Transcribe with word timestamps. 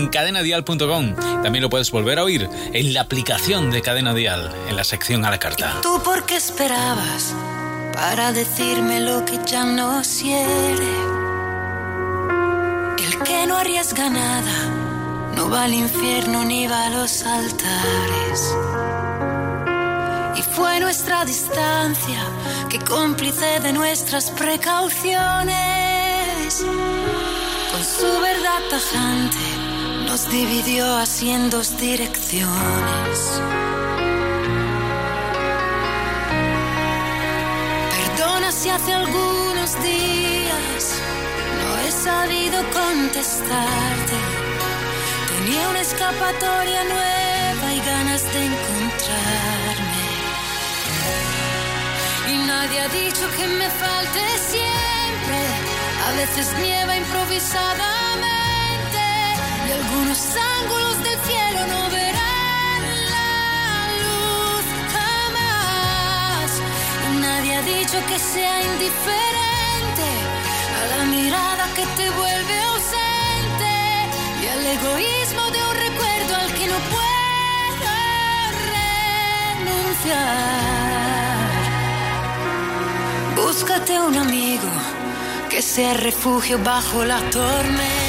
en 0.00 0.08
cadenadial.com. 0.08 1.14
También 1.44 1.62
lo 1.62 1.70
puedes 1.70 1.92
volver 1.92 2.18
a 2.18 2.24
oír 2.24 2.48
en 2.72 2.92
la 2.92 3.02
aplicación 3.02 3.70
de 3.70 3.80
Cadena 3.80 4.12
Dial, 4.12 4.52
en 4.68 4.74
la 4.74 4.82
sección 4.82 5.24
a 5.24 5.30
la 5.30 5.38
carta. 5.38 5.78
¿Tú 5.82 6.02
por 6.02 6.26
qué 6.26 6.34
esperabas 6.34 7.32
para 7.92 8.32
decirme 8.32 9.00
lo 9.00 9.24
que 9.24 9.38
ya 9.46 9.64
no 9.64 10.02
quiere? 10.02 10.94
El 13.06 13.22
que 13.22 13.46
no 13.46 13.56
arriesga 13.56 14.10
nada 14.10 15.32
no 15.36 15.48
va 15.48 15.62
al 15.62 15.74
infierno 15.74 16.44
ni 16.44 16.66
va 16.66 16.86
a 16.86 16.90
los 16.90 17.22
altares. 17.22 18.52
Y 20.36 20.42
fue 20.42 20.80
nuestra 20.80 21.24
distancia 21.24 22.20
que 22.68 22.80
cómplice 22.80 23.60
de 23.60 23.72
nuestras 23.72 24.32
precauciones. 24.32 26.64
Con 27.70 27.84
su 27.84 28.20
verdad 28.20 28.60
tajante 28.70 29.53
nos 30.14 30.30
dividió 30.30 30.86
así 30.96 31.30
en 31.30 31.50
dos 31.50 31.76
direcciones. 31.76 33.18
Perdona 37.96 38.52
si 38.52 38.68
hace 38.70 38.92
algunos 38.92 39.70
días 39.82 40.82
no 41.58 41.68
he 41.82 41.90
sabido 41.90 42.58
contestarte. 42.80 44.18
Tenía 45.32 45.68
una 45.70 45.80
escapatoria 45.80 46.84
nueva 46.84 47.66
y 47.72 47.80
ganas 47.80 48.22
de 48.32 48.40
encontrarme. 48.52 50.04
Y 52.32 52.36
nadie 52.46 52.80
ha 52.82 52.88
dicho 52.88 53.24
que 53.36 53.46
me 53.48 53.68
falte 53.68 54.22
siempre. 54.52 55.40
A 56.06 56.12
veces 56.12 56.46
nieva 56.62 56.96
improvisadamente 56.96 58.33
algunos 59.84 60.18
ángulos 60.60 60.96
del 61.02 61.18
cielo 61.28 61.66
no 61.66 61.90
verán 61.90 62.82
la 63.14 63.86
luz 64.02 64.64
jamás. 64.94 66.48
Nadie 67.20 67.56
ha 67.56 67.62
dicho 67.62 67.98
que 68.08 68.18
sea 68.18 68.62
indiferente 68.62 70.08
a 70.80 70.96
la 70.96 71.04
mirada 71.04 71.64
que 71.74 71.84
te 71.98 72.10
vuelve 72.10 72.60
ausente 72.72 73.72
y 74.42 74.46
al 74.54 74.66
egoísmo 74.76 75.42
de 75.50 75.60
un 75.70 75.76
recuerdo 75.86 76.36
al 76.36 76.52
que 76.54 76.66
no 76.66 76.78
puedo 76.94 77.92
renunciar. 79.64 80.24
Búscate 83.36 84.00
un 84.00 84.16
amigo 84.16 84.70
que 85.50 85.60
sea 85.62 85.94
refugio 85.94 86.58
bajo 86.58 87.04
la 87.04 87.20
tormenta 87.30 88.03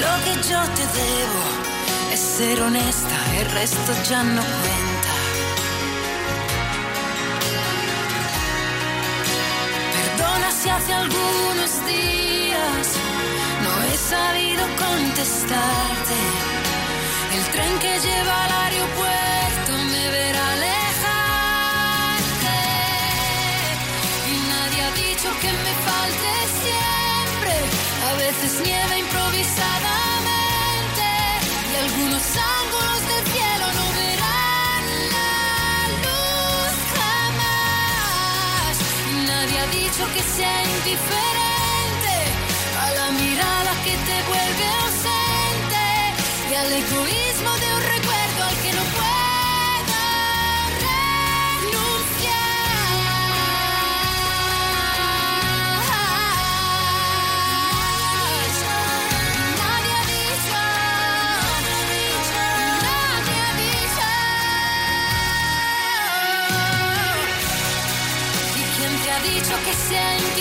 lo 0.00 0.12
que 0.24 0.34
yo 0.48 0.60
te 0.76 0.84
debo 1.00 1.42
es 2.12 2.20
ser 2.20 2.60
honesta, 2.60 3.16
el 3.40 3.50
resto 3.50 3.92
ya 4.08 4.22
no 4.22 4.42
cuenta. 4.42 5.12
Perdona 9.96 10.50
si 10.50 10.68
hace 10.68 10.92
algunos 10.92 11.86
días 11.86 12.86
no 13.64 13.72
he 13.88 13.96
sabido 13.96 14.62
contestarte. 14.86 16.18
El 17.36 17.44
tren 17.54 17.78
que 17.78 17.92
lleva 18.06 18.44
al 18.44 18.52
aeropuerto 18.64 19.72
me 19.92 20.04
verá 20.10 20.44
alejarte. 20.52 20.92
Y 24.30 24.34
nadie 24.52 24.80
ha 24.82 24.90
dicho 25.06 25.28
que 25.40 25.50
me 25.64 25.74
falte 25.88 26.30
siempre. 26.62 27.54
A 28.10 28.12
veces 28.24 28.60
nieve 28.66 29.01
algunos 32.24 32.91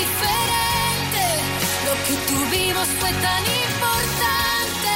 sea 0.01 0.31
indiferente. 1.11 1.25
Lo 1.87 1.93
que 2.05 2.15
tuvimos 2.31 2.87
fue 2.99 3.11
tan 3.27 3.43
importante. 3.65 4.95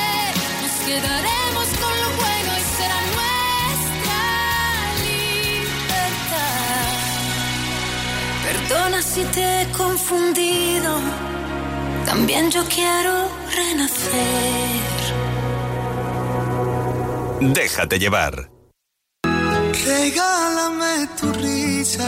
Nos 0.61 0.75
quedaremos 0.87 1.67
con 1.81 1.93
lo 2.03 2.09
bueno 2.21 2.51
y 2.57 2.63
será 2.77 2.99
nuestra 3.15 4.21
libertad. 5.09 6.47
Perdona 8.45 8.99
si 9.01 9.23
te 9.25 9.61
he 9.61 9.65
confundido. 9.71 10.91
También 12.05 12.51
yo 12.51 12.63
quiero 12.65 13.13
renacer. 13.55 14.85
Déjate 17.41 17.99
llevar. 17.99 18.49
Regálame 19.85 21.07
tu 21.19 21.31
risa 21.33 22.07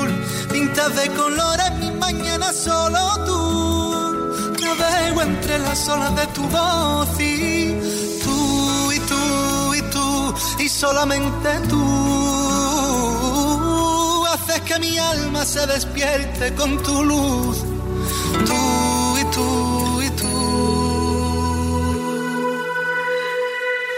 pintas 0.51 0.95
de 0.95 1.09
colores, 1.09 1.71
mi 1.79 1.91
mañana 1.91 2.51
solo 2.53 2.99
tú. 3.25 3.41
Navego 4.61 5.21
entre 5.21 5.59
las 5.59 5.87
olas 5.89 6.15
de 6.15 6.27
tu 6.27 6.43
voz 6.43 7.09
y 7.19 7.75
tú 8.23 8.91
y 8.91 8.99
tú 8.99 9.75
y 9.75 9.81
tú 9.93 10.33
y 10.59 10.69
solamente 10.69 11.49
tú. 11.69 11.83
Haces 14.31 14.61
que 14.61 14.79
mi 14.79 14.97
alma 14.97 15.45
se 15.45 15.65
despierte 15.67 16.53
con 16.55 16.81
tu 16.83 17.03
luz. 17.03 17.57
Tú 18.49 19.17
y 19.21 19.23
tú 19.35 20.01
y 20.01 20.09
tú. 20.21 20.31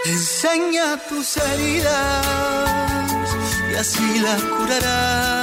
Enseña 0.05 0.97
tus 1.07 1.37
heridas 1.37 2.25
y 3.71 3.75
así 3.75 4.19
las 4.19 4.41
curarás 4.41 5.42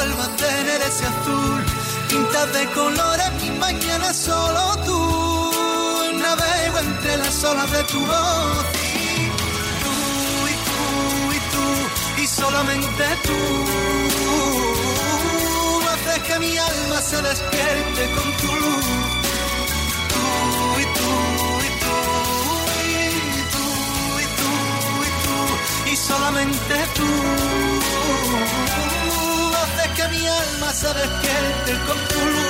vuelva 0.00 0.24
a 0.24 0.36
tener 0.36 0.80
ese 0.90 1.04
azul. 1.12 1.60
Pintas 2.08 2.52
de 2.56 2.64
colores, 2.78 3.30
mi 3.42 3.50
mañana 3.66 4.08
solo 4.14 4.62
tú. 4.86 5.00
Navego 6.22 6.78
entre 6.78 7.16
las 7.18 7.44
olas 7.44 7.70
de 7.70 7.82
tu 7.92 8.00
voz. 8.10 8.64
Tú, 9.84 9.94
y 10.52 10.56
tú, 10.68 10.80
y 11.36 11.40
tú, 11.52 11.66
y 12.22 12.26
solamente 12.26 13.04
tú. 13.26 13.40
Haces 15.92 16.18
que 16.28 16.38
mi 16.44 16.52
alma 16.56 16.98
se 17.10 17.18
despierte 17.28 18.02
con 18.16 18.28
tu 18.40 18.50
luz. 18.62 18.86
Tú 20.12 20.24
y 20.82 20.86
tú, 20.98 21.10
y 21.68 21.70
tú, 21.82 21.96
y 22.96 23.42
tú, 23.54 23.66
y 24.22 24.28
tú, 24.38 24.50
y 25.06 25.10
tú, 25.24 25.90
y 25.92 25.96
solamente 25.96 26.74
tú 26.96 27.49
mi 30.82 30.86
alma 30.86 30.94
se 30.94 30.94
despierte 30.94 31.72
con 31.86 32.49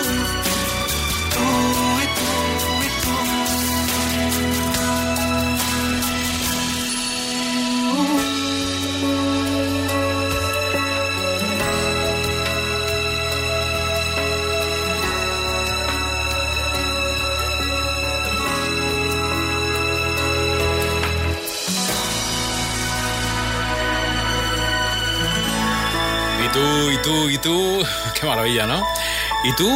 y 27.31 27.39
tú. 27.39 27.83
Qué 28.19 28.27
maravilla, 28.27 28.67
¿no? 28.67 28.87
Y 29.45 29.55
tú 29.57 29.69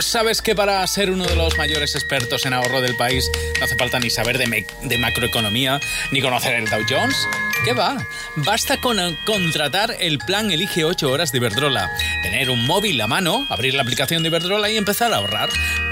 sabes 0.00 0.42
que 0.42 0.54
para 0.54 0.86
ser 0.86 1.10
uno 1.10 1.24
de 1.24 1.36
los 1.36 1.56
mayores 1.56 1.94
expertos 1.94 2.44
en 2.46 2.54
ahorro 2.54 2.80
del 2.80 2.96
país 2.96 3.30
no 3.58 3.64
hace 3.64 3.76
falta 3.76 4.00
ni 4.00 4.10
saber 4.10 4.38
de, 4.38 4.66
de 4.82 4.98
macroeconomía 4.98 5.80
ni 6.10 6.20
conocer 6.20 6.54
el 6.54 6.68
Dow 6.68 6.82
Jones. 6.88 7.16
¿Qué 7.64 7.72
va? 7.74 7.96
Basta 8.36 8.80
con 8.80 8.98
eh, 8.98 9.16
contratar 9.24 9.96
el 10.00 10.18
plan 10.18 10.50
Elige 10.50 10.84
8 10.84 11.10
horas 11.10 11.30
de 11.30 11.38
Iberdrola, 11.38 11.92
tener 12.22 12.50
un 12.50 12.66
móvil 12.66 13.00
a 13.00 13.06
mano, 13.06 13.46
abrir 13.50 13.74
la 13.74 13.82
aplicación 13.82 14.22
de 14.22 14.30
Iberdrola 14.30 14.68
y 14.68 14.76
empezar 14.76 15.12
a 15.12 15.18
ahorrar. 15.18 15.48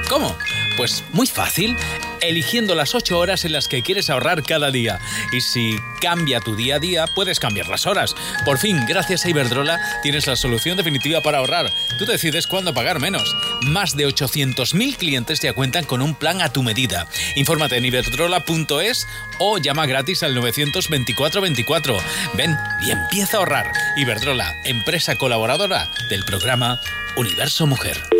¿Cómo? 0.08 0.36
Pues 0.76 1.04
muy 1.12 1.28
fácil, 1.28 1.76
eligiendo 2.22 2.74
las 2.74 2.94
8 2.94 3.18
horas 3.18 3.44
en 3.44 3.52
las 3.52 3.68
que 3.68 3.82
quieres 3.82 4.10
ahorrar 4.10 4.42
cada 4.42 4.70
día. 4.70 4.98
Y 5.32 5.40
si 5.40 5.76
cambia 6.00 6.40
tu 6.40 6.56
día 6.56 6.76
a 6.76 6.78
día, 6.78 7.06
puedes 7.06 7.40
cambiar 7.40 7.68
las 7.68 7.86
horas. 7.86 8.14
Por 8.44 8.58
fin, 8.58 8.84
gracias 8.86 9.24
a 9.24 9.30
Iberdrola, 9.30 9.80
tienes 10.02 10.26
la 10.26 10.36
solución 10.36 10.76
definitiva 10.76 11.20
para 11.20 11.38
ahorrar. 11.38 11.72
Tú 11.98 12.06
decides 12.06 12.46
cuándo 12.46 12.74
pagar 12.74 13.00
menos. 13.00 13.34
Más 13.62 13.96
de 13.96 14.06
800.000 14.06 14.96
clientes 14.96 15.40
ya 15.40 15.52
cuentan 15.52 15.84
con 15.84 16.02
un 16.02 16.14
plan 16.14 16.40
a 16.42 16.52
tu 16.52 16.62
medida. 16.62 17.06
Infórmate 17.36 17.76
en 17.76 17.84
iberdrola.es 17.84 19.06
o 19.38 19.58
llama 19.58 19.86
gratis 19.86 20.22
al 20.22 20.34
924 20.34 21.40
24. 21.40 21.98
Ven 22.34 22.56
y 22.82 22.90
empieza 22.90 23.36
a 23.36 23.40
ahorrar. 23.40 23.72
Iberdrola, 23.96 24.60
empresa 24.64 25.16
colaboradora 25.16 25.90
del 26.08 26.24
programa 26.24 26.80
Universo 27.16 27.66
Mujer. 27.66 28.19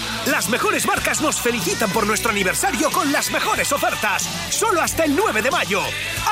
Las 0.27 0.49
mejores 0.49 0.85
marcas 0.85 1.19
nos 1.19 1.41
felicitan 1.41 1.89
por 1.91 2.05
nuestro 2.05 2.31
aniversario 2.31 2.91
con 2.91 3.11
las 3.11 3.31
mejores 3.31 3.71
ofertas. 3.71 4.23
Solo 4.49 4.81
hasta 4.81 5.05
el 5.05 5.15
9 5.15 5.41
de 5.41 5.49
mayo. 5.49 5.81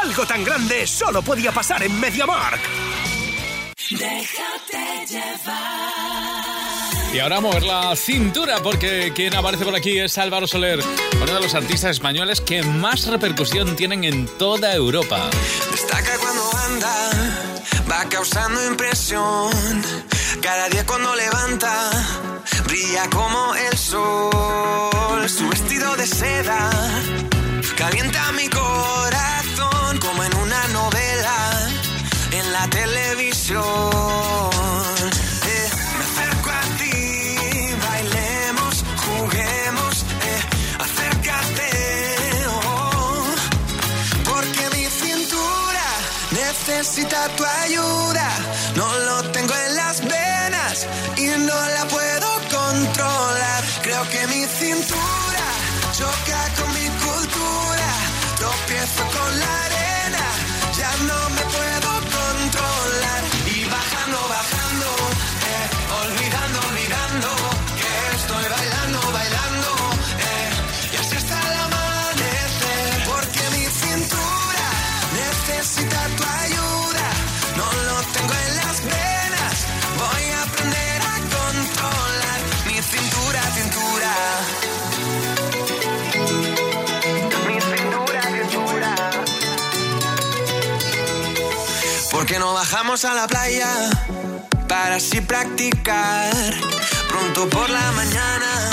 Algo 0.02 0.26
tan 0.26 0.44
grande 0.44 0.86
solo 0.86 1.22
podía 1.22 1.52
pasar 1.52 1.82
en 1.84 2.00
MediaMarkt. 2.00 2.64
Y 7.12 7.20
ahora 7.20 7.38
a 7.38 7.42
mover 7.42 7.64
la 7.64 7.96
cintura 7.96 8.62
porque 8.62 9.12
quien 9.16 9.36
aparece 9.36 9.66
por 9.66 9.76
aquí 9.76 9.98
es 9.98 10.16
Álvaro 10.20 10.46
Soler, 10.46 10.80
uno 11.16 11.34
de 11.34 11.40
los 11.40 11.56
artistas 11.56 11.92
españoles 11.92 12.40
que 12.40 12.62
más 12.62 13.08
repercusión 13.08 13.76
tienen 13.76 14.04
en 14.04 14.28
toda 14.38 14.72
Europa. 14.76 15.28
Destaca 15.72 16.18
cuando 16.20 16.52
anda, 16.56 17.10
va 17.92 18.08
causando 18.10 18.64
impresión. 18.68 19.52
Cada 20.40 20.70
día 20.70 20.86
cuando 20.86 21.16
levanta, 21.16 21.90
brilla 22.70 23.10
como 23.10 23.56
el 23.56 23.78
sol. 23.78 25.28
Su 25.28 25.48
vestido 25.50 25.96
de 25.96 26.06
seda 26.06 26.70
calienta 27.78 28.32
mi 28.34 28.48
corazón 28.50 29.98
como 30.00 30.24
en 30.24 30.36
una 30.36 30.68
novela 30.68 31.38
en 32.32 32.54
la 32.54 32.68
televisión. 32.70 33.64
Eh, 35.54 35.70
me 35.98 36.04
acerco 36.10 36.50
a 36.50 36.64
ti, 36.80 36.96
bailemos, 37.88 38.74
juguemos, 39.06 39.94
eh, 40.30 40.42
acércate. 40.86 41.72
oh. 42.66 43.34
Porque 44.30 44.64
mi 44.76 44.86
cintura 44.86 45.88
necesita 46.32 47.28
tu 47.36 47.44
ayuda. 47.64 48.30
No 48.76 48.88
lo 49.08 49.24
tengo 49.32 49.54
en 49.66 49.76
las 49.76 50.02
venas 50.02 50.88
y 51.18 51.26
no 51.48 51.60
la 51.76 51.86
puedo. 51.88 52.19
Creo 53.90 54.08
que 54.10 54.28
mi 54.28 54.46
cintura 54.46 55.46
choca 55.98 56.54
con 56.62 56.72
mi 56.76 56.88
cultura. 57.02 57.90
Tropiezo 58.38 59.04
con 59.18 59.40
la 59.40 59.69
qué 92.30 92.38
no 92.38 92.54
bajamos 92.54 93.06
a 93.06 93.16
la 93.16 93.28
playa 93.28 93.90
para 94.68 94.98
así 94.98 95.20
practicar 95.20 96.32
pronto 97.08 97.50
por 97.50 97.68
la 97.68 97.92
mañana 97.94 98.70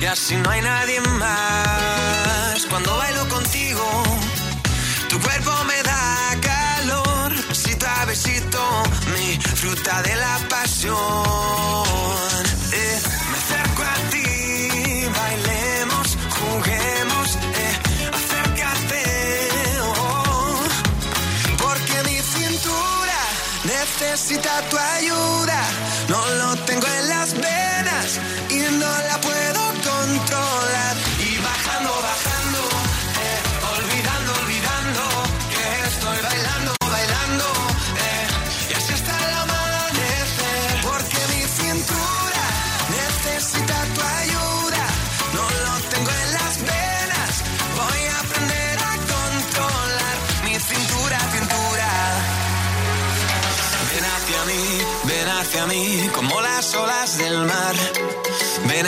y 0.00 0.04
así 0.06 0.34
no 0.34 0.50
hay 0.50 0.62
nadie 0.62 1.00
más? 1.00 2.66
Cuando 2.68 2.96
bailo 2.96 3.28
contigo, 3.28 3.84
tu 5.08 5.20
cuerpo 5.20 5.52
me 5.64 5.80
da 5.84 6.36
calor, 6.40 7.32
besito 7.48 7.86
a 7.86 8.04
besito, 8.04 8.82
mi 9.14 9.38
fruta 9.40 10.02
de 10.02 10.16
la 10.16 10.38
pasión. 10.48 12.31
Necesita 24.22 24.62
tu 24.70 24.76
ayuda. 24.78 25.71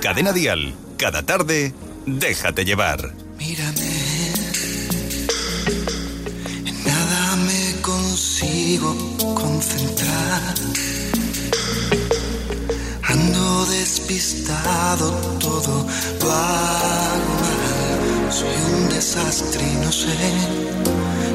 Cadena 0.00 0.32
Dial, 0.32 0.74
cada 0.96 1.24
tarde, 1.24 1.74
déjate 2.06 2.64
llevar. 2.64 3.12
Mírame, 3.36 4.32
en 6.64 6.84
nada 6.84 7.36
me 7.36 7.80
consigo 7.82 8.94
concentrar. 9.34 10.54
Ando 13.08 13.66
despistado, 13.66 15.10
todo 15.40 15.80
hago 16.30 17.34
mal. 17.42 18.32
Soy 18.32 18.54
un 18.76 18.88
desastre 18.90 19.62
y 19.62 19.76
no 19.84 19.90
sé 19.90 20.16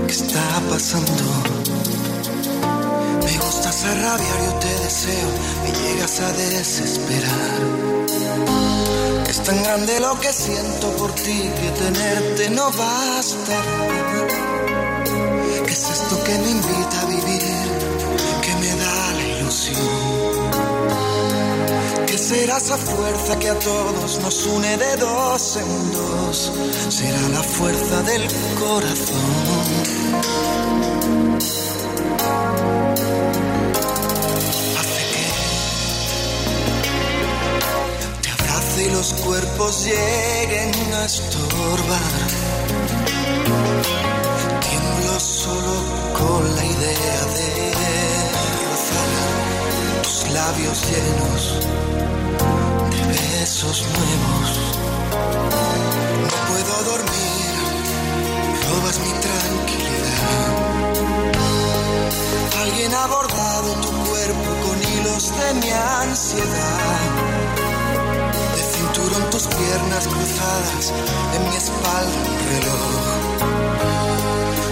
qué 0.08 0.14
está 0.14 0.62
pasando. 0.70 1.26
Me 3.26 3.38
gustas 3.40 3.84
a 3.84 3.94
rabiar, 3.94 4.40
yo 4.46 4.54
te 4.60 4.84
deseo, 4.84 5.30
me 5.64 5.72
llegas 5.82 6.20
a 6.22 6.32
desesperar. 6.32 8.03
Es 9.28 9.44
tan 9.44 9.64
grande 9.64 10.00
lo 10.00 10.20
que 10.20 10.32
siento 10.32 10.90
por 10.98 11.12
ti 11.16 11.50
que 11.60 11.70
tenerte 11.84 12.50
no 12.52 12.72
basta. 12.72 13.62
¿Qué 15.66 15.72
es 15.72 15.90
esto 15.90 16.24
que 16.24 16.38
me 16.38 16.50
invita 16.52 17.02
a 17.02 17.06
vivir? 17.06 17.42
Que 18.42 18.56
me 18.62 18.76
da 18.76 19.14
la 19.18 19.24
ilusión. 19.40 20.74
¿Qué 22.06 22.18
será 22.18 22.58
esa 22.58 22.78
fuerza 22.78 23.40
que 23.40 23.50
a 23.50 23.60
todos 23.60 24.20
nos 24.20 24.46
une 24.46 24.78
de 24.78 24.98
dos 24.98 25.58
en 25.58 25.92
dos? 25.94 26.52
Será 26.90 27.30
la 27.30 27.44
fuerza 27.44 28.04
del 28.04 28.28
corazón. 28.60 30.04
Los 39.04 39.12
cuerpos 39.22 39.84
lleguen 39.84 40.72
a 40.94 41.04
estorbar. 41.04 42.14
Tiemblo 44.62 45.20
solo 45.20 45.76
con 46.18 46.56
la 46.56 46.64
idea 46.64 47.26
de 47.38 47.74
rozar 48.70 49.12
tus 50.04 50.18
labios 50.32 50.78
llenos 50.90 51.42
de 52.92 53.02
besos 53.12 53.78
nuevos. 53.92 54.50
No 56.30 56.38
puedo 56.48 56.74
dormir, 56.92 57.54
robas 58.70 58.98
mi 59.00 59.12
tranquilidad. 59.28 60.52
Alguien 62.62 62.92
ha 62.94 63.06
bordado 63.08 63.70
tu 63.82 63.90
cuerpo 64.10 64.50
con 64.66 64.78
hilos 64.82 65.24
de 65.36 65.48
mi 65.56 65.72
ansiedad. 65.72 67.73
Cinturón 69.04 69.30
tus 69.32 69.48
piernas 69.48 70.08
cruzadas, 70.08 70.94
en 71.36 71.50
mi 71.50 71.56
espalda 71.58 72.20
un 72.32 72.40
reloj. 72.52 73.04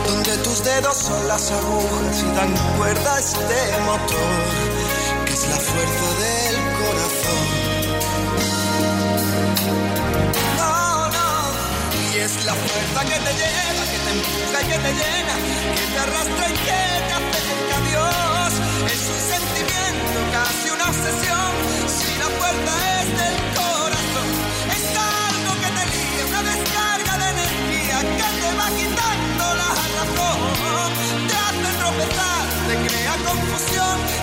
Donde 0.08 0.38
tus 0.38 0.64
dedos 0.64 0.98
son 0.98 1.28
las 1.28 1.52
agujas 1.52 2.24
y 2.24 2.36
dan 2.36 2.54
cuerda 2.78 3.16
a 3.16 3.20
este 3.20 3.78
motor, 3.86 4.40
que 5.26 5.34
es 5.34 5.48
la 5.50 5.58
fuerza 5.58 6.08
del 6.24 6.56
corazón. 6.80 7.48
No, 10.58 11.10
no, 11.10 11.30
y 12.14 12.20
es 12.20 12.46
la 12.46 12.54
fuerza 12.54 13.02
que 13.04 13.20
te 13.26 13.34
lleva, 13.42 13.84
que 13.92 14.00
te 14.06 14.12
empuja 14.16 14.58
y 14.62 14.66
que 14.66 14.80
te 14.80 14.94
llena, 14.94 15.36
que 15.76 15.86
te 15.94 16.00
arrastra 16.00 16.46
y 16.48 16.54
que 16.54 16.82
te 17.08 17.14
acerca 17.20 17.76
a 17.76 17.82
Dios. 17.90 18.52
Es 18.94 19.02
un 19.10 19.22
sentimiento, 19.34 20.20
casi 20.32 20.61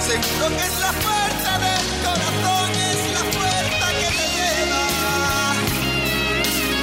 seguro 0.09 0.49
que 0.57 0.65
es 0.65 0.79
la 0.81 0.93
fuerza 1.05 1.59
del 1.67 1.87
corazón, 2.07 2.71
es 2.93 3.01
la 3.17 3.25
fuerza 3.37 3.87
que 4.01 4.09
te 4.19 4.27
lleva. 4.37 4.85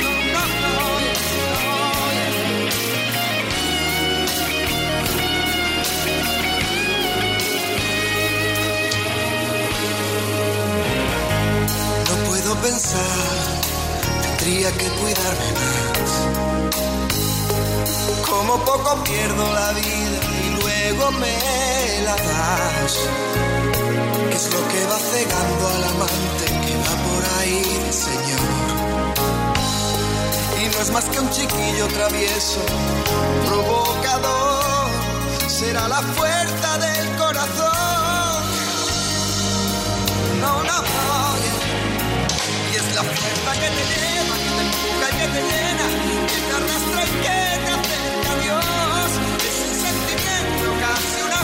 No, 0.04 0.12
no, 0.34 0.42
no, 0.64 0.84
No 12.10 12.16
puedo 12.30 12.52
pensar, 12.62 13.52
tendría 14.38 14.70
que 14.80 14.88
cuidarme 15.00 15.50
más. 15.62 16.10
Como 18.30 18.54
poco 18.66 19.04
pierdo 19.04 19.46
la 19.54 19.70
vida 19.72 20.05
luego 21.06 21.20
me 21.20 22.02
la 22.04 22.16
das. 22.16 22.94
¿Qué 24.30 24.36
es 24.36 24.54
lo 24.54 24.68
que 24.68 24.86
va 24.86 25.00
cegando 25.00 25.68
al 25.68 25.84
amante 25.84 26.46
que 26.66 26.76
va 26.84 26.96
por 27.08 27.24
ahí, 27.40 27.64
Señor? 27.92 28.42
Y 30.62 30.76
no 30.76 30.82
es 30.82 30.92
más 30.92 31.06
que 31.06 31.20
un 31.20 31.30
chiquillo 31.30 31.88
travieso, 31.88 32.62
provocador. 33.46 34.90
Será 35.48 35.88
la 35.88 36.02
fuerza 36.02 36.78
del 36.78 37.16
corazón. 37.18 38.44
No, 40.42 40.64
no, 40.64 40.82
no. 40.82 41.36
Y 42.72 42.76
es 42.76 42.96
la 42.96 43.04
fuerza 43.04 43.52
que 43.62 43.70
te 43.78 43.84
lleva, 43.94 44.36
que 44.44 44.50
te 44.58 44.62
empuja 44.68 45.06
y 45.10 45.16
que 45.20 45.28
te 45.34 45.42
llena, 45.50 45.86
que 46.30 46.40
te 46.48 46.54
arrastra 46.60 47.02
y 47.04 47.10
que 47.26 47.40
te 47.66 47.72
acerca 47.72 48.32
a 48.32 48.36
Dios. 48.44 48.95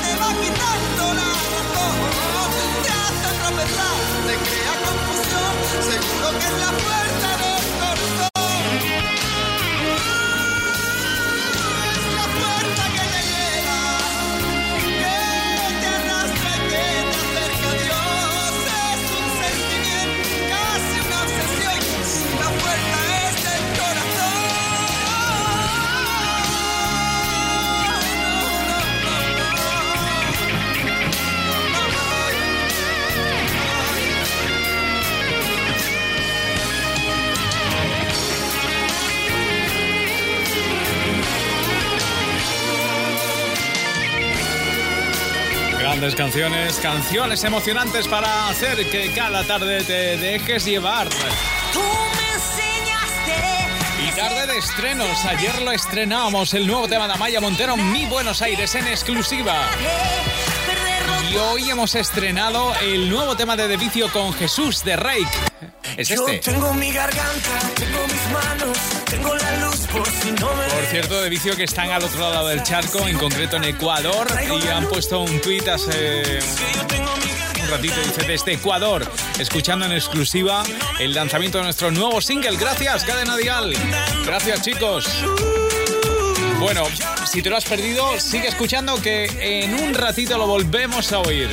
te 0.00 0.16
va 0.16 0.30
quitando 0.40 1.04
la 1.20 1.30
razón. 1.52 1.96
Te 2.82 2.90
hace 2.90 3.28
tropezar, 3.40 3.96
te 4.26 4.34
crea 4.46 4.74
confusión, 4.86 5.52
seguro 5.90 6.26
que 6.38 6.46
es 6.46 6.56
la 6.64 6.72
fuerza 6.82 7.28
de 7.36 7.41
canciones, 46.42 46.80
canciones 46.80 47.44
emocionantes 47.44 48.08
para 48.08 48.48
hacer 48.48 48.90
que 48.90 49.12
cada 49.14 49.44
tarde 49.44 49.84
te 49.84 50.16
dejes 50.16 50.64
llevar. 50.64 51.08
Tú 51.72 51.80
me 51.80 52.32
enseñaste. 52.34 54.04
Y 54.04 54.10
tarde 54.10 54.48
de 54.48 54.58
estrenos, 54.58 55.24
ayer 55.24 55.62
lo 55.62 55.70
estrenamos, 55.70 56.52
el 56.54 56.66
nuevo 56.66 56.88
tema 56.88 57.06
de 57.06 57.12
Amaya 57.14 57.40
Montero, 57.40 57.76
Mi 57.76 58.06
Buenos 58.06 58.42
Aires, 58.42 58.74
en 58.74 58.88
exclusiva. 58.88 59.68
Y 61.30 61.36
hoy 61.36 61.70
hemos 61.70 61.94
estrenado 61.94 62.74
el 62.82 63.08
nuevo 63.08 63.36
tema 63.36 63.54
de 63.54 63.68
De 63.68 63.76
Vicio 63.76 64.10
con 64.10 64.32
Jesús 64.32 64.82
de 64.82 64.96
Reik. 64.96 65.51
Es 66.02 66.10
este. 66.10 66.38
tengo 66.38 66.74
mi 66.74 66.90
garganta, 66.90 67.60
tengo 67.76 68.00
mis 68.08 68.32
manos, 68.32 68.78
tengo 69.08 69.34
la 69.36 69.56
luz 69.58 69.86
por 69.86 70.04
si 70.04 70.32
no 70.32 70.52
me... 70.52 70.64
Por 70.64 70.84
cierto, 70.90 71.22
de 71.22 71.28
vicio 71.28 71.54
que 71.54 71.62
están 71.62 71.90
al 71.90 72.02
otro 72.02 72.28
lado 72.28 72.48
del 72.48 72.60
charco, 72.64 73.06
en 73.06 73.16
concreto 73.16 73.56
en 73.56 73.62
Ecuador, 73.62 74.26
y 74.60 74.66
han 74.66 74.88
puesto 74.88 75.20
un 75.20 75.40
tuit 75.40 75.68
hace 75.68 76.40
un 77.62 77.70
ratito, 77.70 77.94
dice, 78.02 78.26
desde 78.26 78.54
Ecuador, 78.54 79.08
escuchando 79.38 79.86
en 79.86 79.92
exclusiva 79.92 80.64
el 80.98 81.14
lanzamiento 81.14 81.58
de 81.58 81.64
nuestro 81.64 81.92
nuevo 81.92 82.20
single. 82.20 82.56
Gracias, 82.56 83.04
Cadena 83.04 83.36
Dial. 83.36 83.72
Gracias, 84.26 84.62
chicos. 84.62 85.06
Bueno, 86.58 86.84
si 87.30 87.42
te 87.42 87.50
lo 87.50 87.56
has 87.56 87.64
perdido, 87.64 88.18
sigue 88.18 88.48
escuchando 88.48 89.00
que 89.00 89.26
en 89.38 89.74
un 89.74 89.94
ratito 89.94 90.36
lo 90.36 90.48
volvemos 90.48 91.12
a 91.12 91.20
oír. 91.20 91.48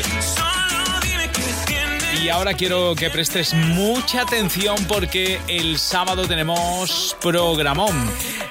Y 2.22 2.28
ahora 2.28 2.54
quiero 2.54 2.96
que 2.96 3.10
prestes 3.10 3.54
mucha 3.54 4.22
atención 4.24 4.76
porque 4.88 5.40
el 5.48 5.80
sábado 5.80 6.28
tenemos 6.28 7.16
programón. 7.22 7.96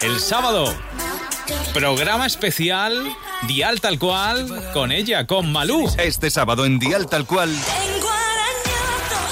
El 0.01 0.19
sábado, 0.21 0.75
programa 1.75 2.27
especial, 2.27 3.15
Dial 3.47 3.81
Tal 3.81 3.99
Cual, 3.99 4.71
con 4.73 4.91
ella, 4.91 5.27
con 5.27 5.53
Malú. 5.53 5.87
Este 5.99 6.31
sábado 6.31 6.65
en 6.65 6.79
Dial 6.79 7.09
Tal 7.09 7.27
Cual. 7.27 7.51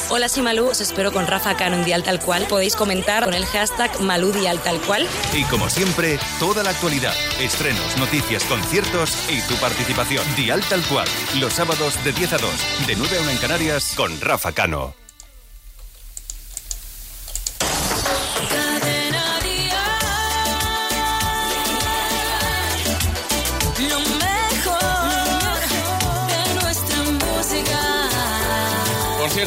Hola, 0.09 0.29
soy 0.29 0.45
Malú, 0.45 0.69
os 0.69 0.81
espero 0.81 1.11
con 1.11 1.27
Rafa 1.27 1.57
Cano 1.57 1.75
en 1.75 1.85
Dial 1.85 2.05
Tal 2.05 2.21
Cual. 2.21 2.47
Podéis 2.47 2.77
comentar 2.77 3.25
con 3.25 3.35
el 3.35 3.45
hashtag 3.45 4.01
Malú 4.01 4.31
Dial 4.31 4.61
Tal 4.61 4.81
Cual. 4.83 5.05
Y 5.35 5.43
como 5.45 5.69
siempre, 5.69 6.21
toda 6.39 6.63
la 6.63 6.71
actualidad, 6.71 7.13
estrenos, 7.41 7.97
noticias, 7.99 8.45
conciertos 8.45 9.11
y 9.29 9.41
tu 9.49 9.57
participación. 9.61 10.25
Dial 10.37 10.63
Tal 10.69 10.83
Cual, 10.83 11.09
los 11.41 11.55
sábados 11.55 12.03
de 12.05 12.13
10 12.13 12.35
a 12.35 12.39
2, 12.39 12.87
de 12.87 12.95
9 12.95 13.19
a 13.19 13.23
1 13.23 13.31
en 13.31 13.39
Canarias, 13.39 13.95
con 13.97 14.21
Rafa 14.21 14.53
Cano. 14.53 15.06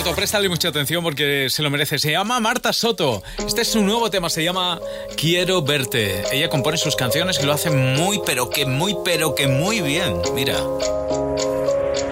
Cierto, 0.10 0.22
préstale 0.22 0.50
mucha 0.50 0.70
atención 0.70 1.04
porque 1.04 1.52
se 1.52 1.62
lo 1.62 1.70
merece. 1.70 2.00
Se 2.00 2.10
llama 2.10 2.40
Marta 2.40 2.74
Soto. 2.74 3.22
Este 3.46 3.62
es 3.62 3.68
su 3.68 3.84
nuevo 3.84 4.10
tema, 4.10 4.28
se 4.32 4.44
llama 4.44 4.80
Quiero 5.16 5.62
verte. 5.62 6.24
Ella 6.32 6.50
compone 6.50 6.78
sus 6.78 6.96
canciones 6.96 7.40
y 7.40 7.46
lo 7.46 7.54
hace 7.54 7.70
muy, 7.70 8.20
pero 8.26 8.50
que 8.50 8.66
muy, 8.66 8.98
pero 9.06 9.36
que 9.36 9.46
muy 9.46 9.82
bien. 9.82 10.20
Mira. 10.34 10.56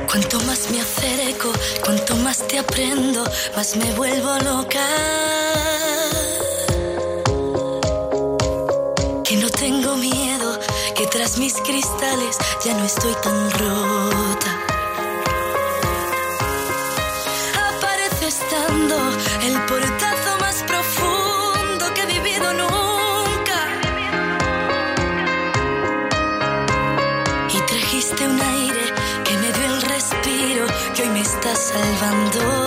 Cuanto 0.08 0.40
más 0.42 0.70
me 0.70 0.80
acerco, 0.80 1.52
cuanto 1.84 2.16
más 2.18 2.48
te 2.48 2.60
aprendo, 2.60 3.24
más 3.56 3.76
me 3.76 3.92
vuelvo 3.94 4.38
loca. 4.44 4.86
Que 9.24 9.38
no 9.38 9.50
tengo 9.50 9.98
miedo, 9.98 10.60
que 10.96 11.08
tras 11.08 11.40
mis 11.40 11.56
cristales 11.56 12.38
ya 12.64 12.76
no 12.76 12.86
estoy 12.86 13.14
tan 13.24 13.52
rota. 13.54 14.27
Salvando. 31.58 32.67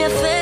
Me 0.00 0.06
hace 0.06 0.16
tan 0.22 0.39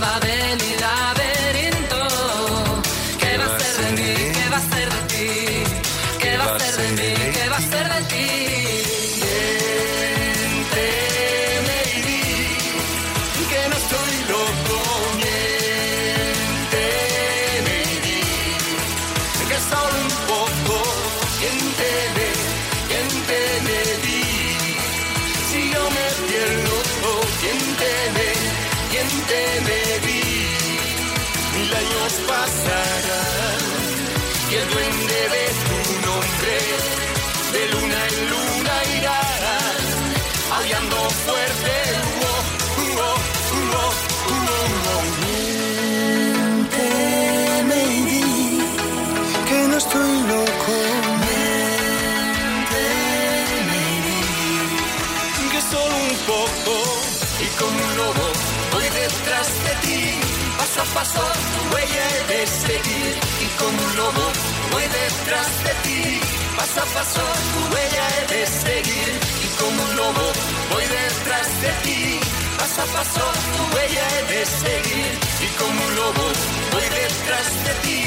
Babel 0.00 0.58
Paso 60.94 61.20
tu 61.20 61.74
huella 61.74 62.04
he 62.10 62.32
de 62.32 62.46
seguir 62.46 63.14
y 63.40 63.46
como 63.58 63.82
un 63.84 63.96
lobo 63.96 64.24
voy 64.72 64.82
detrás 64.82 65.50
de 65.64 65.72
ti. 65.84 66.20
Paso 66.56 66.80
a 66.80 66.86
paso 66.86 67.22
tu 67.52 67.74
huella 67.74 68.04
he 68.16 68.26
de 68.34 68.46
seguir 68.46 69.12
y 69.44 69.48
como 69.60 69.82
un 69.82 69.96
lobo 69.96 70.32
voy 70.70 70.84
detrás 70.84 71.48
de 71.62 71.70
ti. 71.84 72.20
Paso 72.58 72.82
a 72.82 72.86
paso 72.86 73.24
tu 73.54 73.76
huella 73.76 74.04
he 74.14 74.32
de 74.32 74.46
seguir 74.46 75.12
y 75.40 75.48
como 75.58 75.84
un 75.86 75.94
lobo 75.96 76.24
voy 76.72 76.86
detrás 77.00 77.48
de 77.64 77.74
ti. 77.84 78.00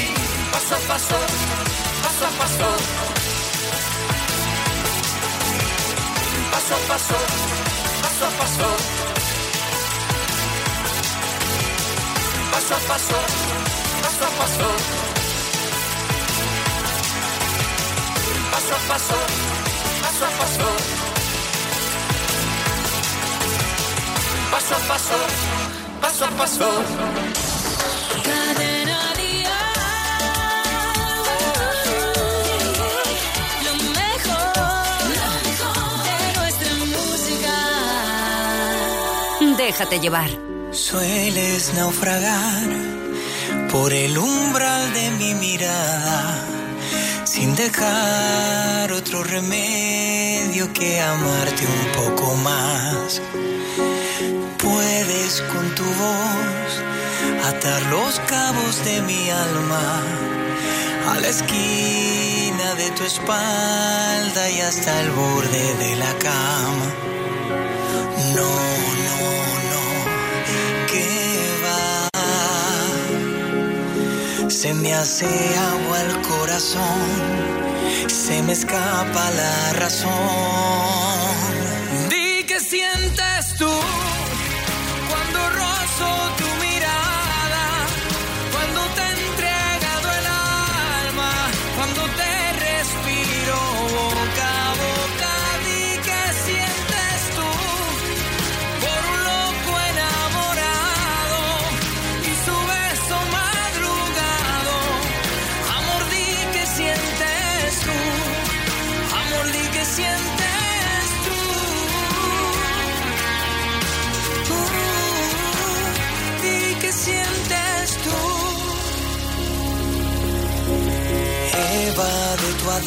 Paso 0.52 0.74
a 0.74 0.78
paso, 0.90 1.18
paso 2.02 2.26
a 2.26 2.30
paso. 2.40 2.68
Paso 6.52 6.74
a 6.74 6.88
paso, 6.88 7.16
paso 8.02 8.26
a 8.26 8.30
paso. 8.38 9.11
Paso 12.72 12.84
a 12.84 12.88
paso, 12.88 13.14
paso 14.02 14.24
a 14.24 14.30
paso. 14.38 14.68
Paso 18.50 18.72
a 18.72 18.78
paso, 18.88 19.18
paso 20.00 20.24
a 20.24 20.28
paso. 20.38 20.68
Paso 24.50 24.74
a 24.74 24.78
paso, 24.88 25.18
paso 26.00 26.24
a 26.24 26.28
paso. 26.30 26.68
Cadena 28.24 29.00
Lo 33.66 33.72
mejor 34.00 34.54
de 36.04 36.18
nuestra 36.38 36.72
música. 36.86 37.54
Déjate 39.58 40.00
llevar. 40.00 40.51
Sueles 40.72 41.74
naufragar 41.74 42.68
por 43.70 43.92
el 43.92 44.16
umbral 44.16 44.92
de 44.94 45.10
mi 45.10 45.34
mirada, 45.34 46.46
sin 47.24 47.54
dejar 47.54 48.90
otro 48.92 49.22
remedio 49.22 50.72
que 50.72 50.98
amarte 50.98 51.66
un 51.66 52.04
poco 52.04 52.36
más. 52.36 53.20
Puedes 54.56 55.42
con 55.42 55.74
tu 55.74 55.84
voz 55.84 57.48
atar 57.48 57.82
los 57.90 58.18
cabos 58.20 58.82
de 58.86 59.02
mi 59.02 59.28
alma 59.28 60.02
a 61.10 61.20
la 61.20 61.28
esquina 61.28 62.74
de 62.76 62.90
tu 62.92 63.04
espalda 63.04 64.50
y 64.50 64.60
hasta 64.62 65.02
el 65.02 65.10
borde 65.10 65.74
de 65.74 65.96
la 65.96 66.14
cama. 66.14 66.88
No, 68.34 68.50
no, 69.04 69.18
no, 69.20 69.61
Se 74.52 74.74
me 74.74 74.92
hace 74.92 75.26
agua 75.26 76.02
el 76.02 76.20
corazón, 76.20 77.08
se 78.06 78.42
me 78.42 78.52
escapa 78.52 79.30
la 79.30 79.72
razón. 79.72 80.10
Di 82.10 82.44
que 82.44 82.60
sientes 82.60 83.21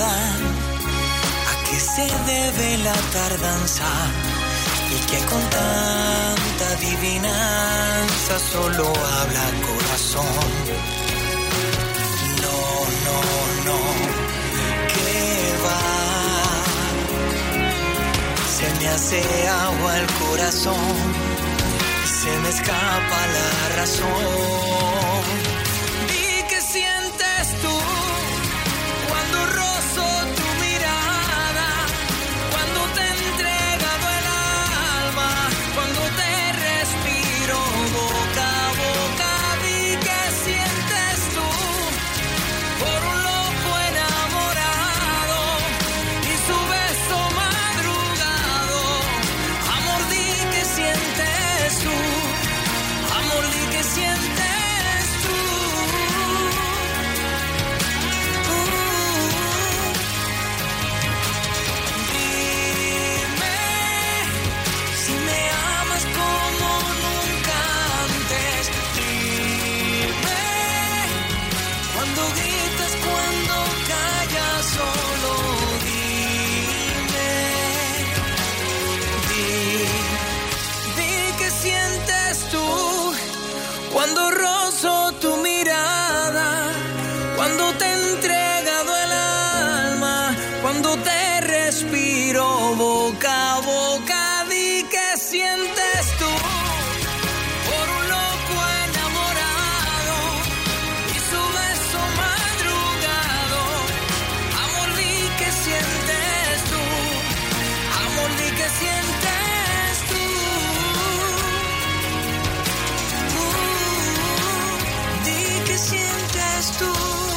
¿a 0.03 1.63
qué 1.65 1.79
se 1.79 2.07
debe 2.25 2.77
la 2.79 2.93
tardanza? 3.13 3.89
Y 4.91 4.99
que 5.09 5.19
con 5.25 5.41
tanta 5.49 6.71
adivinanza 6.77 8.39
solo 8.51 8.87
habla 8.87 9.45
corazón. 9.67 10.25
No, 12.43 12.57
no, 13.05 13.17
no, 13.67 13.79
que 14.93 15.13
va. 15.65 15.81
Se 18.57 18.67
me 18.79 18.87
hace 18.87 19.47
agua 19.47 19.97
el 19.99 20.07
corazón, 20.23 20.95
se 22.21 22.31
me 22.39 22.49
escapa 22.49 23.27
la 23.37 23.75
razón. 23.75 24.54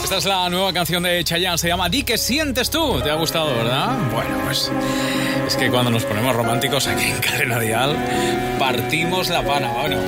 Esta 0.08 0.16
es 0.16 0.24
la 0.24 0.48
nueva 0.48 0.72
canción 0.72 1.02
de 1.02 1.22
Chayanne, 1.22 1.58
se 1.58 1.68
llama 1.68 1.90
Di 1.90 2.02
que 2.02 2.16
sientes 2.16 2.70
tú. 2.70 2.98
¿Te 3.02 3.10
ha 3.10 3.14
gustado, 3.16 3.54
verdad? 3.54 3.94
Bueno, 4.10 4.40
pues 4.46 4.72
es 5.46 5.54
que 5.54 5.68
cuando 5.68 5.90
nos 5.90 6.04
ponemos 6.04 6.34
románticos 6.34 6.86
aquí 6.86 7.04
en 7.04 7.18
Cadena 7.18 7.60
Dial, 7.60 7.94
partimos 8.58 9.28
la 9.28 9.44
pana. 9.44 9.68
Bueno, 9.68 9.98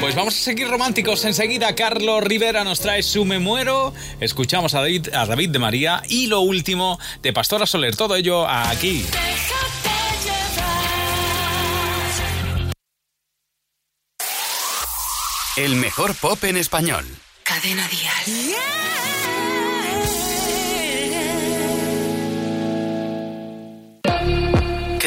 pues 0.00 0.16
vamos 0.16 0.34
a 0.34 0.38
seguir 0.38 0.66
románticos. 0.66 1.24
Enseguida 1.24 1.72
Carlos 1.76 2.24
Rivera 2.24 2.64
nos 2.64 2.80
trae 2.80 3.04
su 3.04 3.24
Me 3.24 3.38
Muero. 3.38 3.94
Escuchamos 4.18 4.74
a 4.74 4.80
David, 4.80 5.14
a 5.14 5.24
David 5.24 5.50
de 5.50 5.60
María 5.60 6.02
y 6.08 6.26
lo 6.26 6.40
último 6.40 6.98
de 7.22 7.32
Pastora 7.32 7.64
Soler. 7.64 7.94
Todo 7.94 8.16
ello 8.16 8.48
aquí. 8.48 9.06
El 15.56 15.76
mejor 15.76 16.16
pop 16.16 16.42
en 16.42 16.56
español. 16.56 17.06
Cadena 17.44 17.86
Dial. 17.86 18.56
Que 19.23 19.23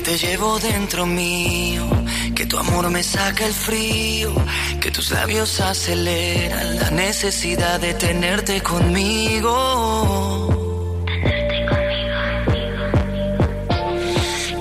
te 0.07 0.17
llevo 0.17 0.57
dentro 0.59 1.05
mío, 1.05 1.85
que 2.33 2.45
tu 2.45 2.57
amor 2.57 2.89
me 2.89 3.03
saca 3.03 3.45
el 3.45 3.53
frío, 3.53 4.33
que 4.79 4.89
tus 4.89 5.11
labios 5.11 5.59
aceleran 5.59 6.79
la 6.79 6.91
necesidad 6.91 7.77
de 7.81 7.93
tenerte 7.93 8.61
conmigo. 8.61 9.53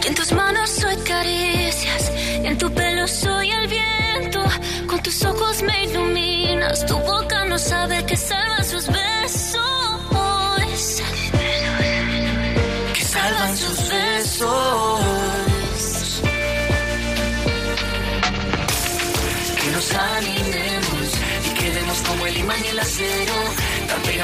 Que 0.00 0.08
en 0.08 0.14
tus 0.16 0.32
manos 0.32 0.68
soy 0.68 0.96
caricias, 1.12 2.10
en 2.42 2.58
tu 2.58 2.68
pelo 2.72 3.06
soy 3.06 3.48
el 3.48 3.68
viento. 3.68 4.44
Con 4.88 5.00
tus 5.00 5.24
ojos 5.24 5.62
me 5.62 5.84
iluminas, 5.84 6.84
tu 6.86 6.98
boca 6.98 7.44
no 7.44 7.56
sabe 7.56 8.04
que 8.04 8.16
salva 8.16 8.64
sus 8.64 8.88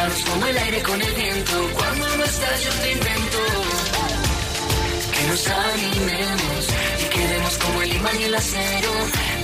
pegados 0.03 0.25
como 0.25 0.47
el 0.47 0.59
aire 0.59 0.83
con 0.83 1.01
el 1.01 1.15
viento. 1.15 1.71
Cuando 1.75 2.17
no 2.17 2.25
estás, 2.25 2.65
yo 2.65 2.71
te 2.73 2.93
invento. 2.93 3.39
Que 5.13 5.27
nos 5.29 5.47
animemos 5.47 6.67
y 6.99 7.05
quedemos 7.05 7.59
como 7.59 7.83
el 7.83 7.93
imán 7.95 8.21
y 8.21 8.25
el 8.25 8.35
acero, 8.35 8.91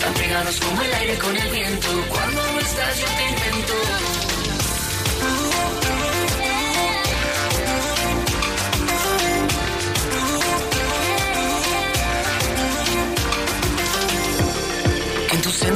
tan 0.00 0.14
pegados 0.14 0.60
como 0.60 0.82
el 0.82 0.94
aire 0.94 1.18
con 1.18 1.36
el 1.36 1.50
viento. 1.50 1.88
Cuando 2.08 2.42
no 2.52 2.60
estás, 2.60 3.00
yo 3.00 3.06
te 3.06 3.24
invento. 3.28 4.17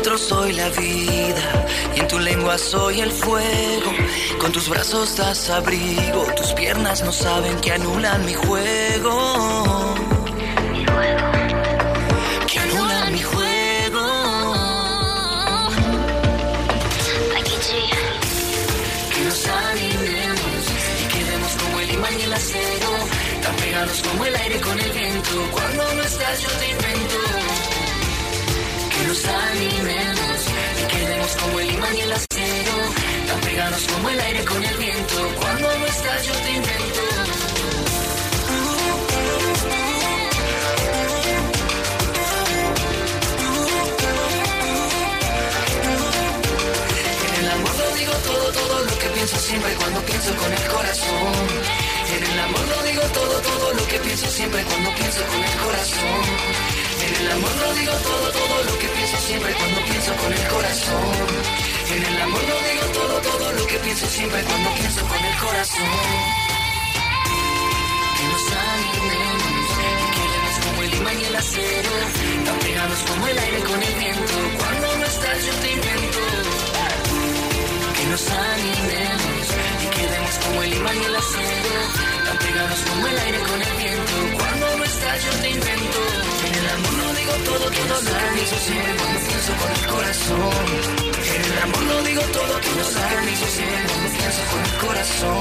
Soy 0.02 0.52
la 0.52 0.68
vida 0.68 1.66
y 1.94 2.00
en 2.00 2.08
tu 2.08 2.18
lengua 2.18 2.58
soy 2.58 3.00
el 3.00 3.10
fuego. 3.10 3.92
Con 4.40 4.50
tus 4.50 4.68
brazos 4.68 5.16
das 5.16 5.48
abrigo, 5.48 6.26
tus 6.36 6.52
piernas 6.52 7.02
no 7.02 7.12
saben 7.12 7.58
que 7.60 7.72
anulan 7.72 8.24
mi 8.26 8.34
juego. 8.34 9.94
Que 12.46 12.58
anulan 12.58 13.12
mi 13.12 13.22
juego. 13.22 14.02
Que 19.14 19.24
nos 19.24 19.46
animemos 19.46 20.64
y 21.00 21.08
quedemos 21.14 21.52
como 21.62 21.80
el 21.80 21.90
imán 21.90 22.18
y 22.18 22.22
el 22.22 22.32
acero, 22.32 22.90
tan 23.42 23.56
pegados 23.56 24.02
como 24.02 24.24
el 24.24 24.36
aire 24.36 24.60
con 24.60 24.78
el 24.78 24.90
viento. 24.90 25.30
Cuando 25.52 25.94
no 25.94 26.02
estás, 26.02 26.42
yo 26.42 26.48
te 26.48 26.70
invento 26.70 27.11
nos 29.12 29.24
animemos 29.26 30.40
y 30.80 30.86
quedemos 30.88 31.36
como 31.36 31.60
el 31.60 31.70
imán 31.70 31.96
y 31.96 32.00
el 32.00 32.12
acero, 32.12 32.76
tan 33.28 33.40
pegados 33.40 33.82
como 33.92 34.08
el 34.08 34.20
aire 34.20 34.44
con 34.44 34.64
el 34.64 34.76
viento. 34.78 35.16
Cuando 35.38 35.78
no 35.78 35.86
estás, 35.86 36.24
yo 36.24 36.32
te 36.32 36.50
invento. 36.52 37.00
En 47.28 47.44
el 47.44 47.50
amor 47.50 47.76
lo 47.76 47.96
digo 47.96 48.12
todo, 48.24 48.52
todo 48.52 48.84
lo 48.84 48.98
que 48.98 49.08
pienso 49.08 49.36
siempre 49.36 49.74
cuando 49.74 50.00
pienso 50.00 50.34
con 50.36 50.52
el 50.52 50.64
corazón. 50.68 51.34
En 52.16 52.24
el 52.32 52.40
amor 52.40 52.64
lo 52.66 52.82
digo 52.88 53.02
todo, 53.12 53.40
todo 53.40 53.74
lo 53.74 53.86
que 53.88 53.98
pienso 53.98 54.26
siempre 54.30 54.62
cuando 54.64 54.90
pienso 54.94 55.20
con 55.26 55.44
el 55.44 55.56
corazón. 55.64 56.81
En 57.06 57.14
el 57.20 57.32
amor 57.32 57.54
lo 57.56 57.74
digo 57.74 57.92
todo, 57.92 58.30
todo 58.32 58.64
lo 58.64 58.78
que 58.78 58.88
pienso 58.88 59.16
siempre 59.26 59.52
cuando 59.54 59.80
pienso 59.84 60.12
con 60.16 60.32
el 60.32 60.48
corazón. 60.48 61.14
En 61.94 62.02
el 62.04 62.22
amor 62.22 62.42
lo 62.42 62.58
digo 62.68 62.84
todo, 62.98 63.20
todo 63.20 63.52
lo 63.52 63.66
que 63.66 63.78
pienso 63.78 64.06
siempre 64.06 64.42
cuando 64.44 64.74
pienso 64.74 65.00
con 65.06 65.24
el 65.24 65.36
corazón. 65.38 65.92
Que 68.16 68.24
nos 68.32 68.44
animemos 68.52 69.62
quedemos 70.22 70.56
como 70.66 70.82
el 70.82 70.94
imán 70.94 71.20
y 71.20 71.24
el 71.24 71.36
acero, 71.36 71.90
tan 72.44 72.58
pegados 72.58 72.98
como 73.08 73.26
el 73.26 73.38
aire 73.38 73.60
con 73.60 73.82
el 73.82 73.94
viento. 73.94 74.34
Cuando 74.58 74.96
no 74.96 75.04
estás 75.04 75.44
yo 75.46 75.54
te 75.62 75.72
invento. 75.72 76.18
Que 77.96 78.04
nos 78.06 78.30
animemos 78.30 79.46
y 79.82 79.86
quedemos 79.96 80.34
como 80.44 80.62
el 80.62 80.74
imán 80.74 80.96
y 80.96 81.04
el 81.04 81.16
acero, 81.16 81.74
tan 82.26 82.38
pegados 82.38 82.80
como 82.88 83.06
el 83.06 83.18
aire 83.18 83.38
con 83.40 83.62
el 83.62 83.74
viento. 83.76 84.38
Cuando 84.38 84.61
no 84.92 84.98
estás 84.98 85.24
yo 85.24 85.30
te 85.40 85.50
invento. 85.50 85.98
En 86.46 86.54
el 86.54 86.68
amor 86.68 86.92
lo 86.92 87.14
digo 87.14 87.32
todo, 87.44 87.58
todo 87.58 87.68
lo 87.68 88.00
que 88.00 88.26
pienso 88.34 88.56
cuando 88.98 89.20
pienso 89.20 89.52
con 89.56 89.70
el 89.72 89.86
corazón. 89.86 90.52
En 91.34 91.42
el 91.44 91.58
amor 91.62 91.82
lo 91.82 92.02
digo 92.02 92.22
todo, 92.22 92.60
tú 92.60 92.70
lo 92.76 92.82
yo 92.82 93.46
siempre 93.46 93.82
cuando 93.88 94.10
pienso 94.18 94.42
con 94.50 94.60
el 94.62 94.72
corazón. 94.84 95.40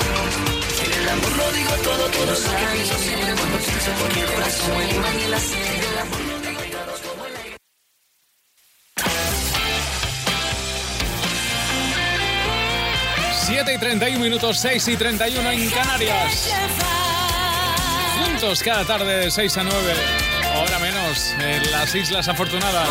En 0.84 0.92
el 0.94 1.10
amor 1.10 1.38
lo 1.38 1.52
digo 1.52 1.74
todo, 1.84 2.04
tú 2.10 2.26
lo 2.26 2.36
sabes, 2.36 2.90
yo 2.90 2.98
siempre 2.98 3.34
cuando 3.36 3.58
pienso 3.58 3.92
con 4.00 4.12
el 4.12 4.26
corazón. 4.32 4.82
En 4.82 4.90
el 4.90 5.98
amor 6.00 6.22
lo 6.22 6.40
digo 6.40 6.62
todo 6.72 6.94
como 7.10 7.26
el 7.26 7.36
aire. 7.36 7.58
7 13.48 13.74
y 13.74 13.78
31 13.78 14.20
minutos, 14.20 14.60
6 14.60 14.88
y 14.88 14.98
31 14.98 15.52
en 15.52 15.70
Canarias. 15.72 17.01
Cada 18.42 18.84
tarde 18.86 19.26
de 19.26 19.30
6 19.30 19.58
a 19.58 19.64
9, 19.64 19.78
ahora 20.56 20.80
menos, 20.80 21.36
en 21.40 21.72
las 21.72 21.94
Islas 21.94 22.28
Afortunadas. 22.28 22.90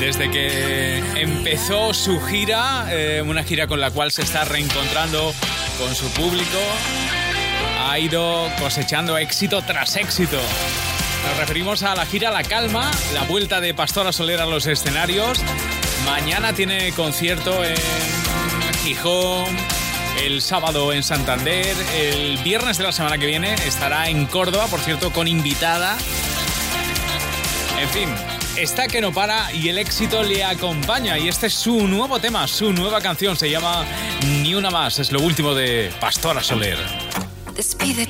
Desde 0.00 0.30
que 0.30 0.98
empezó 1.20 1.92
su 1.92 2.18
gira, 2.22 2.86
eh, 2.88 3.22
una 3.22 3.44
gira 3.44 3.66
con 3.66 3.78
la 3.78 3.90
cual 3.90 4.10
se 4.10 4.22
está 4.22 4.44
reencontrando 4.44 5.34
con 5.78 5.94
su 5.94 6.10
público, 6.12 6.58
ha 7.86 7.98
ido 7.98 8.50
cosechando 8.58 9.18
éxito 9.18 9.60
tras 9.60 9.96
éxito. 9.96 10.38
Nos 11.28 11.36
referimos 11.36 11.82
a 11.82 11.94
la 11.94 12.06
gira 12.06 12.30
La 12.30 12.42
Calma, 12.42 12.90
la 13.12 13.24
vuelta 13.24 13.60
de 13.60 13.74
Pastora 13.74 14.12
Soler 14.12 14.40
a 14.40 14.46
los 14.46 14.66
escenarios. 14.66 15.40
Mañana 16.06 16.54
tiene 16.54 16.90
concierto 16.92 17.62
en 17.62 18.19
Gijón, 18.82 19.56
el 20.18 20.40
sábado 20.40 20.92
en 20.92 21.02
Santander, 21.02 21.76
el 21.94 22.38
viernes 22.38 22.78
de 22.78 22.84
la 22.84 22.92
semana 22.92 23.18
que 23.18 23.26
viene 23.26 23.54
estará 23.54 24.08
en 24.08 24.26
Córdoba, 24.26 24.66
por 24.68 24.80
cierto, 24.80 25.12
con 25.12 25.28
invitada. 25.28 25.98
En 27.78 27.88
fin, 27.90 28.08
está 28.56 28.86
que 28.86 29.00
no 29.00 29.12
para 29.12 29.52
y 29.52 29.68
el 29.68 29.78
éxito 29.78 30.22
le 30.22 30.44
acompaña. 30.44 31.18
Y 31.18 31.28
este 31.28 31.48
es 31.48 31.54
su 31.54 31.86
nuevo 31.86 32.20
tema, 32.20 32.46
su 32.48 32.72
nueva 32.72 33.00
canción, 33.00 33.36
se 33.36 33.50
llama 33.50 33.84
Ni 34.42 34.54
una 34.54 34.70
más, 34.70 34.98
es 34.98 35.12
lo 35.12 35.20
último 35.20 35.54
de 35.54 35.92
Pastora 36.00 36.42
Soler. 36.42 36.78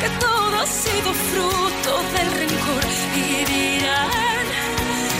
que 0.00 0.10
todo 0.20 0.60
ha 0.60 0.66
sido 0.66 1.12
fruto 1.30 1.92
del 2.14 2.28
rencor. 2.40 2.84
Y 3.16 3.44
dirán 3.44 4.46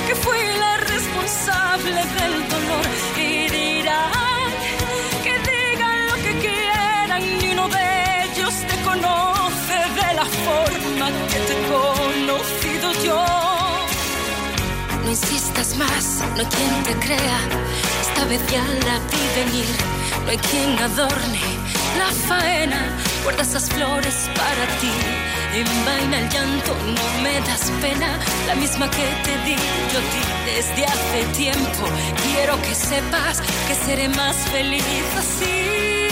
que 0.07 0.15
fui 0.15 0.39
la 0.59 0.77
responsable 0.77 2.01
del 2.19 2.35
dolor. 2.49 2.87
Y 3.17 3.49
dirán 3.49 4.49
que 5.25 5.35
digan 5.51 6.07
lo 6.07 6.15
que 6.25 6.33
quieran, 6.47 7.23
ni 7.39 7.49
uno 7.49 7.69
de 7.69 7.87
ellos 8.27 8.55
te 8.71 8.77
conoce 8.83 9.77
de 10.01 10.15
la 10.15 10.27
forma 10.47 11.07
que 11.31 11.39
te 11.47 11.53
he 11.53 11.63
conocido 11.75 12.93
yo. 13.05 13.54
No 15.05 15.11
insistas 15.11 15.77
más, 15.77 16.25
no 16.35 16.41
hay 16.41 16.47
quien 16.47 16.83
te 16.85 17.07
crea. 17.07 17.39
Esta 18.01 18.25
vez 18.25 18.41
ya 18.51 18.65
la 18.87 18.99
vi 19.11 19.45
venir. 19.45 19.67
No 20.25 20.31
hay 20.31 20.39
quien 20.39 20.79
adorne 20.79 21.41
la 21.99 22.11
faena. 22.27 22.81
Guarda 23.23 23.43
esas 23.43 23.69
flores 23.69 24.31
para 24.35 24.67
ti. 24.81 24.91
Envaina 25.55 26.21
el 26.21 26.29
llanto, 26.31 26.75
no 26.75 27.23
me 27.23 27.39
das 27.41 27.71
pena. 27.83 28.19
La 28.47 28.55
misma 28.55 28.91
que 28.91 29.05
te 29.25 29.37
di 29.45 29.57
yo 29.93 30.01
ti 30.01 30.23
desde 30.47 30.87
hace 30.87 31.25
tiempo. 31.37 31.87
Quiero 32.23 32.61
que 32.63 32.75
sepas 32.75 33.43
que 33.69 33.75
seré 33.75 34.09
más 34.09 34.37
feliz 34.53 34.85
así. 35.19 36.04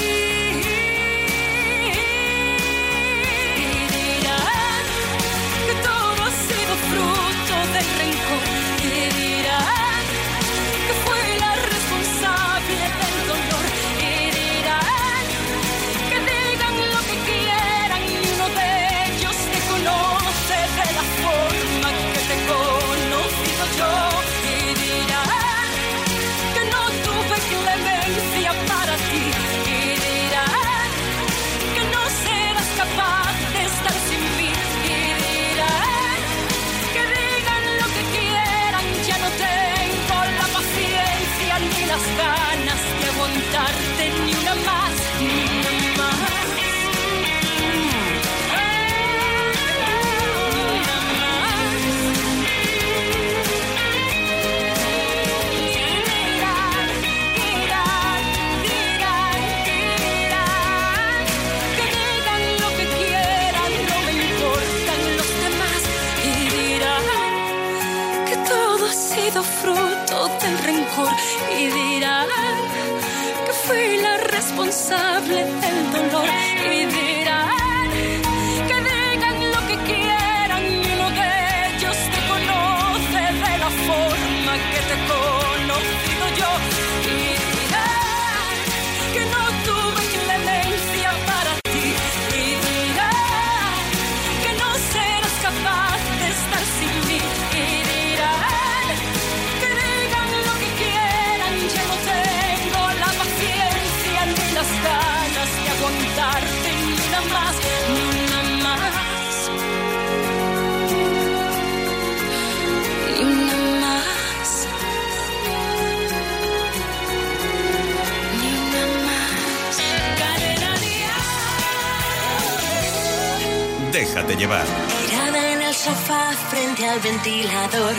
Llevar. 124.36 124.64
Tirada 125.06 125.52
en 125.52 125.62
el 125.62 125.74
sofá 125.74 126.32
frente 126.50 126.88
al 126.88 126.98
ventilador. 127.00 127.94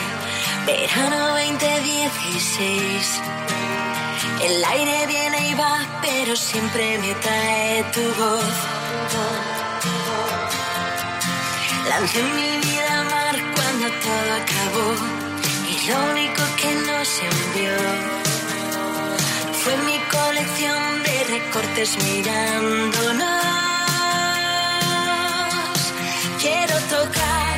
Verano 0.66 1.28
2016. 1.30 3.22
El 4.42 4.66
aire 4.66 5.08
viene 5.08 5.50
y 5.50 5.54
va, 5.54 5.80
pero 6.02 6.36
siempre 6.36 6.98
me 6.98 7.14
trae 7.16 7.84
tu 7.94 8.02
voz. 8.02 8.56
Lancé 11.88 12.24
mi 12.24 12.58
vida 12.66 13.00
al 13.00 13.06
mar 13.06 13.36
cuando 13.56 13.88
todo 14.06 14.30
acabó. 14.42 14.90
Y 15.70 15.88
lo 15.88 15.98
único 16.12 16.42
que 16.60 16.70
nos 16.88 17.10
envió 17.30 17.76
fue 19.62 19.78
mi 19.86 19.98
colección 20.10 21.04
de 21.04 21.24
recortes 21.36 21.90
mirándonos 22.04 23.63
quiero 26.44 26.78
tocar. 26.90 27.53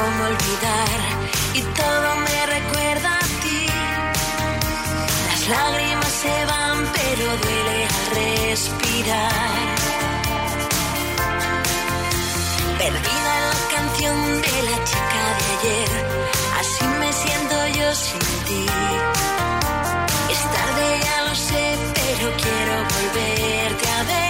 Cómo 0.00 0.24
olvidar 0.32 0.98
y 1.52 1.60
todo 1.80 2.08
me 2.26 2.38
recuerda 2.56 3.10
a 3.18 3.26
ti. 3.42 3.66
Las 5.28 5.42
lágrimas 5.54 6.12
se 6.22 6.36
van, 6.52 6.78
pero 6.96 7.26
duele 7.44 7.78
respirar. 8.18 9.66
Perdida 12.82 13.32
la 13.52 13.60
canción 13.74 14.16
de 14.46 14.56
la 14.70 14.78
chica 14.90 15.22
de 15.38 15.46
ayer, 15.54 15.92
así 16.60 16.84
me 17.00 17.10
siento 17.22 17.56
yo 17.78 17.88
sin 18.06 18.24
ti. 18.46 18.64
Es 20.34 20.42
tarde, 20.54 20.86
ya 21.06 21.18
lo 21.28 21.34
sé, 21.48 21.64
pero 21.98 22.26
quiero 22.42 22.74
volverte 22.94 23.88
a 23.98 24.02
ver. 24.10 24.29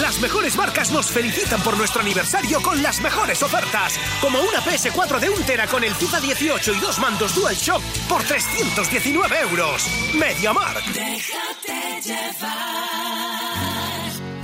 Las 0.00 0.20
mejores 0.20 0.56
marcas 0.56 0.92
nos 0.92 1.06
felicitan 1.06 1.62
por 1.62 1.76
nuestro 1.76 2.02
aniversario 2.02 2.60
con 2.60 2.82
las 2.82 3.00
mejores 3.00 3.42
ofertas, 3.42 3.98
como 4.20 4.40
una 4.40 4.60
PS4 4.60 5.18
de 5.18 5.30
1 5.30 5.46
tera 5.46 5.66
con 5.66 5.82
el 5.84 5.94
FIFA 5.94 6.20
18 6.20 6.74
y 6.74 6.80
dos 6.80 6.98
mandos 6.98 7.34
DualShock 7.34 7.82
por 8.06 8.22
319 8.22 9.40
euros. 9.40 9.86
MediaMar. 10.14 10.76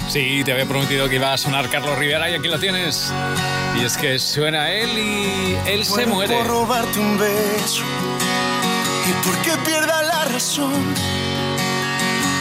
Sí, 0.09 0.43
te 0.43 0.53
había 0.53 0.67
prometido 0.67 1.09
que 1.09 1.17
iba 1.17 1.35
a 1.35 1.39
sonar 1.39 1.69
Carlos 1.69 1.99
Rivera 1.99 2.31
y 2.31 2.35
aquí 2.35 2.49
lo 2.49 2.59
tienes. 2.59 3.13
Y 3.79 3.85
es 3.85 3.99
que 3.99 4.19
suena 4.19 4.71
él 4.71 4.99
y 4.99 5.57
él 5.67 5.85
se 5.85 6.07
muere. 6.07 6.35
Por 6.35 6.47
robarte 6.47 6.99
un 6.99 7.19
beso 7.19 7.83
y 9.07 9.27
porque 9.27 9.51
pierda 9.67 10.03
la 10.03 10.25
razón. 10.25 10.95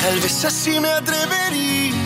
Tal 0.01 0.19
vez 0.19 0.45
así 0.45 0.79
me 0.79 0.89
atrevería 0.89 1.80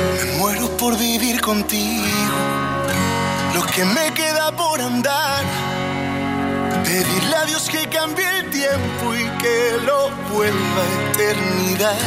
sea 0.09 0.14
de 0.14 0.34
amor 0.34 0.57
por 0.59 0.76
por 0.78 0.98
vivir 0.98 1.40
contigo, 1.40 2.07
lo 3.55 3.62
que 3.66 3.84
me 3.84 4.12
queda 4.14 4.53
por 4.57 4.80
andar. 4.80 5.61
Pedirle 6.84 7.36
a 7.36 7.44
Dios 7.46 7.68
que 7.70 7.88
cambie 7.88 8.26
el 8.38 8.50
tiempo 8.50 9.14
y 9.14 9.24
que 9.40 9.78
lo 9.86 10.10
vuelva 10.32 10.82
a 10.82 11.10
eternidad. 11.10 11.98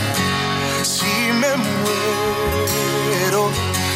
Si 0.83 1.05
me 1.41 1.55
muero, 1.57 3.51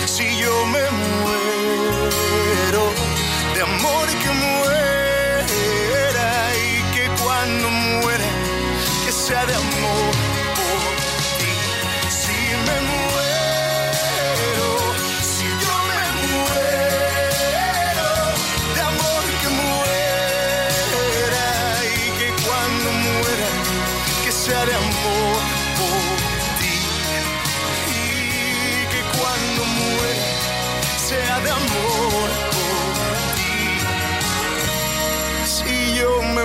si 0.06 0.38
yo 0.38 0.66
me 0.66 0.84
muero, 1.22 2.84
de 3.56 3.62
amor 3.62 4.08
que 4.22 4.32
muera 4.46 6.30
y 6.56 6.94
que 6.94 7.10
cuando 7.22 7.70
muera, 7.70 8.26
que 9.06 9.12
sea 9.12 9.46
de 9.46 9.56
amor 9.56 10.29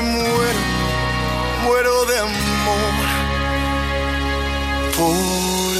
muero, 0.00 0.58
muero 1.62 2.04
de 2.06 2.18
amor 2.18 2.94
por 4.96 5.76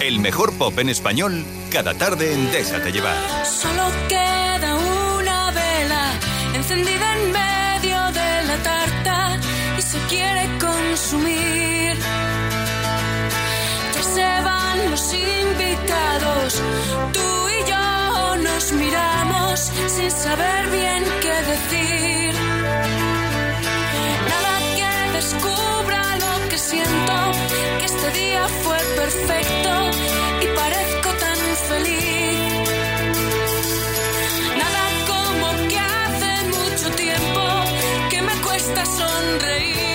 ti. 0.00 0.06
El 0.06 0.20
mejor 0.20 0.52
pop 0.54 0.78
en 0.78 0.88
español, 0.88 1.44
cada 1.70 1.94
tarde 1.94 2.32
en 2.32 2.50
Déjate 2.52 2.92
llevar. 2.92 3.16
Solo 3.44 3.90
queda 4.08 4.74
una 5.18 5.50
vela 5.50 6.12
encendida 6.54 7.16
en 7.16 7.32
medio 7.32 8.12
de 8.12 8.42
la 8.44 8.56
tarta 8.62 9.40
y 9.78 9.82
se 9.82 9.98
quiere 10.08 10.48
consumir. 10.58 11.96
Ya 13.94 14.02
se 14.02 14.40
los 14.90 15.14
invitados, 15.14 16.62
tú 17.12 17.28
y 17.56 17.70
yo 17.70 18.36
nos 18.36 18.72
miramos 18.72 19.60
sin 19.86 20.10
saber 20.10 20.70
bien 20.70 21.04
qué 21.22 21.34
decir. 21.52 22.28
descubra 25.20 26.02
lo 26.24 26.48
que 26.48 26.58
siento, 26.58 27.14
que 27.78 27.86
este 27.92 28.08
día 28.20 28.46
fue 28.62 28.78
perfecto 29.02 29.70
y 30.44 30.46
parezco 30.60 31.10
tan 31.24 31.40
feliz. 31.70 32.68
Nada 34.62 34.84
como 35.12 35.46
que 35.70 35.78
hace 35.78 36.32
mucho 36.56 36.86
tiempo 37.04 37.42
que 38.10 38.22
me 38.22 38.34
cuesta 38.46 38.84
sonreír. 38.86 39.87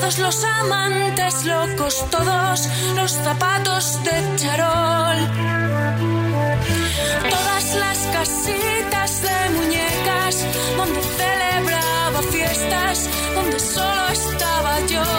Todos 0.00 0.18
los 0.18 0.44
amantes 0.44 1.44
locos, 1.44 2.04
todos 2.10 2.68
los 2.94 3.12
zapatos 3.12 4.00
de 4.04 4.36
charol, 4.36 5.16
todas 7.30 7.74
las 7.74 7.98
casitas 8.12 9.22
de 9.22 9.50
muñecas 9.56 10.46
donde 10.76 11.00
celebraba 11.02 12.22
fiestas, 12.30 13.08
donde 13.34 13.58
solo 13.58 14.08
estaba 14.08 14.86
yo. 14.86 15.17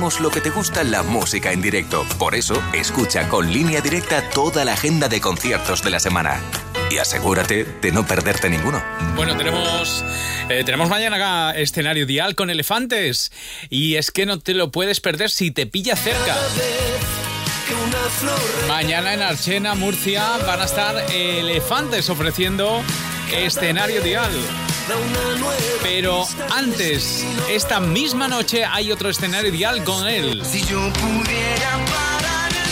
Sabemos 0.00 0.20
lo 0.20 0.30
que 0.30 0.40
te 0.40 0.48
gusta 0.48 0.82
la 0.82 1.02
música 1.02 1.52
en 1.52 1.60
directo. 1.60 2.06
Por 2.18 2.34
eso, 2.34 2.62
escucha 2.72 3.28
con 3.28 3.52
línea 3.52 3.82
directa 3.82 4.30
toda 4.30 4.64
la 4.64 4.72
agenda 4.72 5.10
de 5.10 5.20
conciertos 5.20 5.82
de 5.82 5.90
la 5.90 6.00
semana. 6.00 6.40
Y 6.90 6.96
asegúrate 6.96 7.64
de 7.64 7.92
no 7.92 8.06
perderte 8.06 8.48
ninguno. 8.48 8.82
Bueno, 9.14 9.36
tenemos, 9.36 10.02
eh, 10.48 10.62
tenemos 10.64 10.88
mañana 10.88 11.16
acá 11.16 11.58
escenario 11.58 12.06
dial 12.06 12.34
con 12.34 12.48
elefantes. 12.48 13.30
Y 13.68 13.96
es 13.96 14.10
que 14.10 14.24
no 14.24 14.38
te 14.38 14.54
lo 14.54 14.70
puedes 14.70 15.00
perder 15.00 15.28
si 15.28 15.50
te 15.50 15.66
pilla 15.66 15.96
cerca. 15.96 16.34
Mañana 18.68 19.12
en 19.12 19.20
Archena, 19.20 19.74
Murcia, 19.74 20.38
van 20.46 20.62
a 20.62 20.64
estar 20.64 20.96
elefantes 21.12 22.08
ofreciendo 22.08 22.82
escenario 23.30 24.00
dial. 24.00 24.30
Pero 25.82 26.26
antes, 26.50 27.24
esta 27.48 27.80
misma 27.80 28.28
noche 28.28 28.64
hay 28.64 28.92
otro 28.92 29.10
escenario 29.10 29.50
dial 29.50 29.84
con 29.84 30.08
él. 30.08 30.42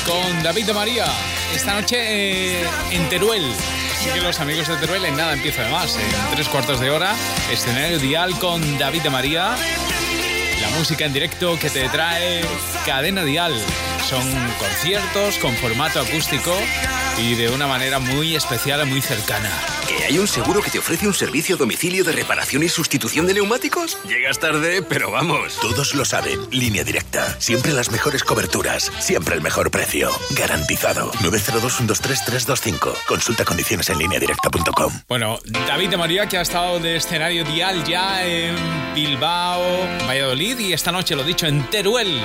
Con 0.06 0.42
David 0.42 0.66
de 0.66 0.72
María. 0.72 1.06
Esta 1.54 1.74
noche 1.74 1.96
eh, 1.98 2.66
en 2.90 3.08
Teruel. 3.08 3.44
Así 3.92 4.10
que 4.10 4.20
los 4.20 4.38
amigos 4.40 4.68
de 4.68 4.76
Teruel 4.76 5.04
en 5.04 5.16
nada 5.16 5.32
empieza 5.32 5.62
además. 5.62 5.96
En 5.96 6.34
tres 6.34 6.48
cuartos 6.48 6.80
de 6.80 6.90
hora, 6.90 7.14
escenario 7.52 7.98
dial 7.98 8.38
con 8.38 8.78
David 8.78 9.02
de 9.02 9.10
María. 9.10 9.56
La 10.60 10.68
música 10.70 11.04
en 11.04 11.12
directo 11.12 11.58
que 11.58 11.70
te 11.70 11.88
trae 11.88 12.42
Cadena 12.84 13.24
Dial. 13.24 13.54
Son 14.08 14.22
conciertos 14.58 15.38
con 15.38 15.54
formato 15.56 16.00
acústico 16.00 16.54
y 17.18 17.34
de 17.34 17.50
una 17.50 17.66
manera 17.66 17.98
muy 17.98 18.36
especial 18.36 18.86
y 18.86 18.90
muy 18.90 19.00
cercana. 19.00 19.50
¿Que 19.88 20.04
hay 20.04 20.18
un 20.18 20.28
seguro 20.28 20.62
que 20.62 20.70
te 20.70 20.78
ofrece 20.78 21.06
un 21.06 21.14
servicio 21.14 21.56
a 21.56 21.58
domicilio 21.58 22.04
de 22.04 22.12
reparación 22.12 22.62
y 22.62 22.68
sustitución 22.68 23.26
de 23.26 23.34
neumáticos? 23.34 23.98
Llegas 24.06 24.38
tarde, 24.38 24.82
pero 24.82 25.10
vamos. 25.10 25.58
Todos 25.60 25.94
lo 25.94 26.04
saben. 26.04 26.38
Línea 26.50 26.84
directa. 26.84 27.38
Siempre 27.40 27.72
las 27.72 27.90
mejores 27.90 28.22
coberturas. 28.22 28.92
Siempre 29.00 29.34
el 29.34 29.42
mejor 29.42 29.70
precio. 29.70 30.10
Garantizado. 30.30 31.10
902-123-325. 31.12 32.94
Consulta 33.06 33.44
condiciones 33.44 33.88
en 33.90 33.98
línea 33.98 34.20
directa.com. 34.20 34.92
Bueno, 35.08 35.38
David 35.44 35.90
de 35.90 35.96
María, 35.96 36.26
que 36.26 36.38
ha 36.38 36.42
estado 36.42 36.78
de 36.78 36.96
escenario 36.96 37.44
dial 37.44 37.84
ya 37.84 38.24
en 38.24 38.54
Bilbao, 38.94 39.86
Valladolid 40.06 40.58
y 40.58 40.72
esta 40.72 40.92
noche, 40.92 41.16
lo 41.16 41.24
dicho, 41.24 41.46
en 41.46 41.68
Teruel. 41.70 42.20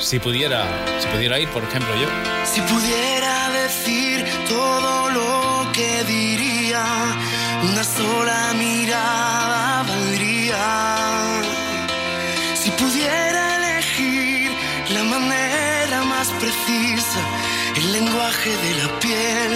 Si 0.00 0.18
pudiera, 0.18 0.66
si 1.00 1.06
pudiera 1.08 1.38
ir, 1.38 1.48
por 1.50 1.62
ejemplo, 1.62 1.94
yo. 1.94 2.08
Si 2.44 2.60
pudiera 2.62 3.50
decir 3.62 4.24
todo 4.48 5.10
lo 5.10 5.72
que 5.72 5.90
diría, 6.04 6.84
una 7.70 7.84
sola 7.84 8.52
mirada 8.54 9.84
valdría. 9.88 10.64
Si 12.60 12.70
pudiera 12.72 13.42
elegir 13.58 14.50
la 14.96 15.04
manera 15.14 15.98
más 16.12 16.28
precisa, 16.42 17.20
el 17.76 17.92
lenguaje 17.92 18.50
de 18.64 18.72
la 18.80 18.88
piel 19.04 19.52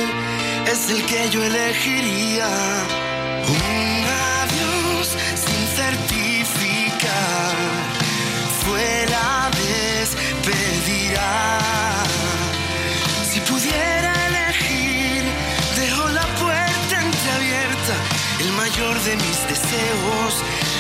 es 0.73 0.81
el 0.95 1.01
que 1.11 1.21
yo 1.33 1.43
elegiría. 1.43 2.51
Un 3.57 4.07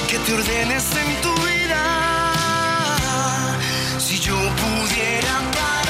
que 0.08 0.18
te 0.18 0.32
ordenes 0.34 0.84
en 0.96 1.20
tu 1.22 1.32
vida. 1.42 1.82
Si 3.98 4.18
yo 4.18 4.36
pudiera 4.36 5.34
parar 5.52 5.85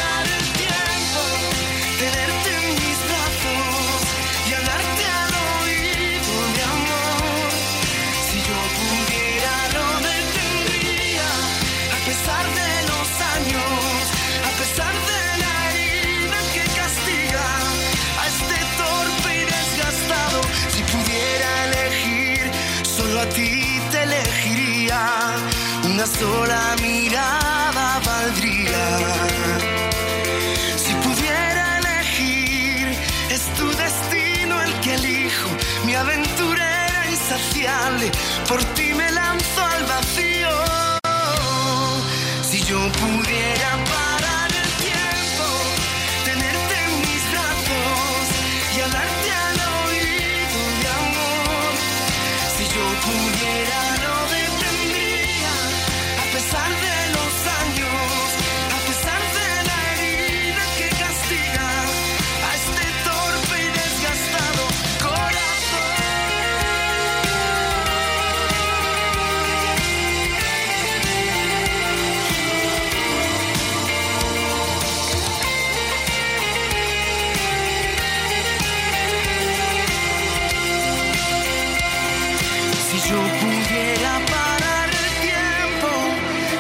yo 83.08 83.18
pudiera 83.40 84.12
parar 84.26 84.88
el 84.88 85.10
tiempo, 85.28 85.90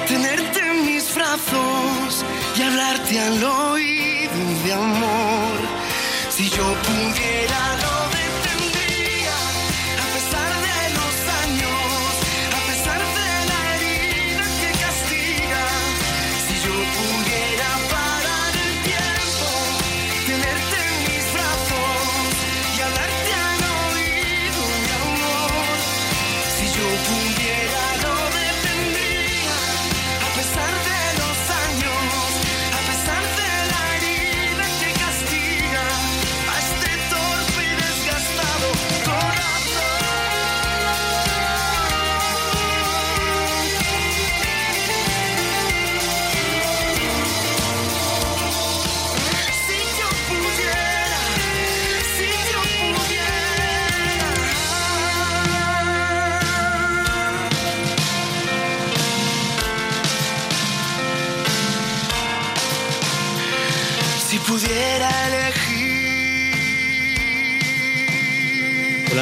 tenerte 0.06 0.60
en 0.60 0.86
mis 0.86 1.14
brazos 1.14 2.24
y 2.56 2.62
hablarte 2.62 3.20
al 3.20 3.42
oído 3.42 4.40
de 4.64 4.72
amor. 4.72 5.25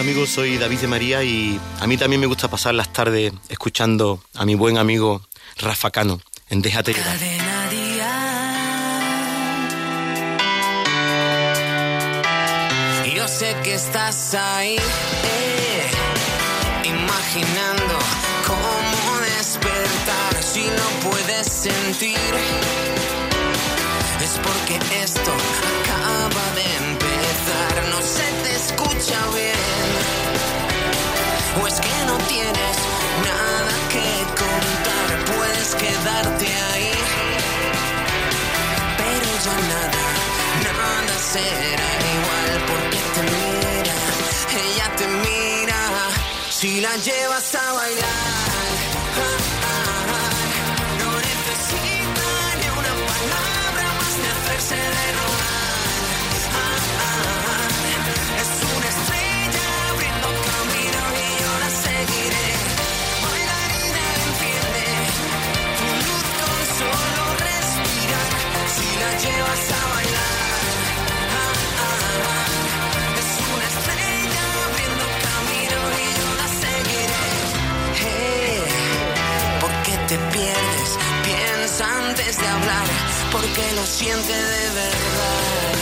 amigos? 0.04 0.28
Soy 0.28 0.58
David 0.58 0.80
de 0.80 0.86
María 0.86 1.24
y 1.24 1.58
a 1.80 1.86
mí 1.86 1.96
también 1.96 2.20
me 2.20 2.26
gusta 2.26 2.48
pasar 2.48 2.74
las 2.74 2.92
tardes 2.92 3.32
escuchando 3.48 4.22
a 4.34 4.44
mi 4.44 4.54
buen 4.54 4.76
amigo 4.76 5.22
Rafa 5.56 5.90
Cano 5.90 6.20
en 6.50 6.60
Déjate 6.60 6.92
llevar. 6.92 7.16
Yo 13.16 13.28
sé 13.28 13.56
que 13.64 13.74
estás 13.74 14.34
ahí, 14.34 14.76
eh, 14.76 15.90
imaginando 16.84 17.98
cómo 18.46 19.20
despertar 19.38 20.42
si 20.42 20.64
no 20.64 21.10
puedes 21.10 21.46
sentir. 21.46 22.18
Es 24.22 24.38
porque 24.42 24.78
esto 25.02 25.32
acaba 25.32 26.03
o 31.60 31.66
es 31.66 31.74
que 31.74 32.04
no 32.06 32.16
tienes 32.26 32.76
nada 33.22 33.72
que 33.90 34.24
contar, 34.40 35.36
puedes 35.36 35.74
quedarte 35.74 36.46
ahí. 36.46 36.92
Pero 38.96 39.30
ya 39.44 39.56
nada, 39.74 40.04
nada 40.64 41.18
será 41.18 41.90
igual 42.16 42.52
porque 42.66 42.98
te 43.14 43.22
mira, 43.34 43.94
ella 44.64 44.96
te 44.96 45.06
mira, 45.06 45.80
si 46.48 46.80
la 46.80 46.96
llevas 46.96 47.54
a 47.54 47.72
bailar. 47.74 48.43
antes 81.80 82.38
de 82.38 82.46
hablar, 82.46 82.86
porque 83.32 83.72
lo 83.74 83.84
siente 83.84 84.32
de 84.32 84.70
verdad. 84.70 85.74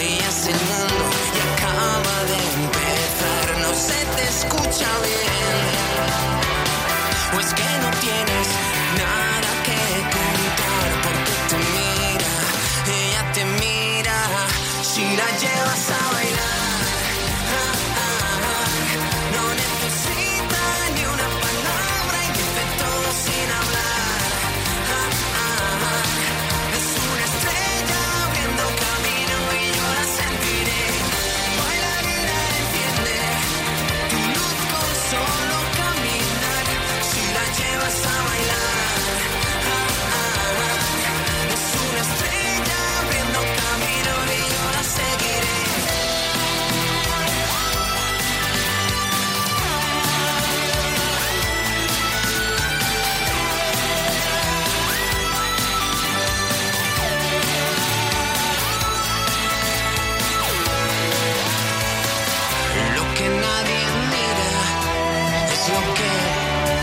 Ella 0.00 0.28
es 0.28 0.46
el 0.46 0.54
mundo 0.54 1.04
y 1.34 1.40
acaba 1.54 2.16
de 2.30 2.38
empezar, 2.62 3.58
no 3.62 3.74
se 3.74 4.04
te 4.16 4.22
escucha 4.28 4.88
bien. 5.02 5.99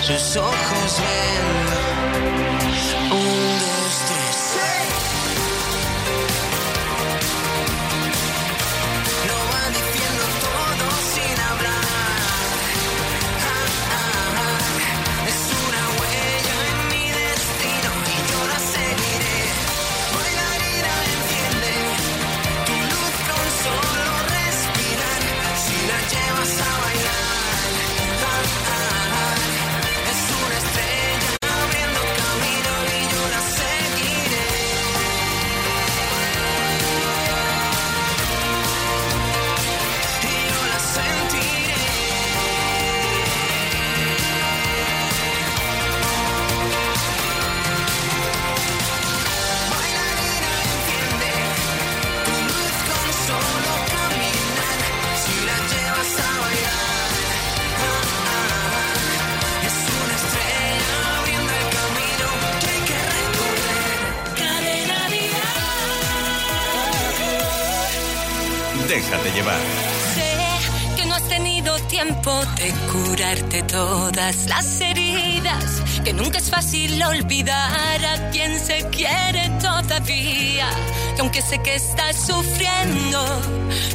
sus 0.08 0.38
ojos 0.38 1.02
ven. 1.02 1.46
Un 3.12 3.77
las 74.48 74.82
heridas, 74.82 75.82
que 76.04 76.14
nunca 76.14 76.38
es 76.38 76.50
fácil 76.50 77.02
olvidar 77.04 78.06
a 78.06 78.30
quien 78.32 78.60
se 78.60 78.88
quiere 78.90 79.50
todavía. 79.62 80.70
Que 81.16 81.22
aunque 81.22 81.42
sé 81.42 81.62
que 81.62 81.76
estás 81.76 82.16
sufriendo, 82.16 83.24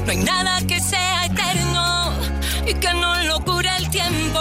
no 0.05 0.11
hay 0.11 0.19
nada 0.19 0.61
que 0.67 0.81
sea 0.81 1.27
eterno 1.27 2.13
y 2.67 2.75
que 2.75 2.93
no 2.95 3.23
lo 3.25 3.41
cure 3.41 3.71
el 3.79 3.89
tiempo. 3.91 4.41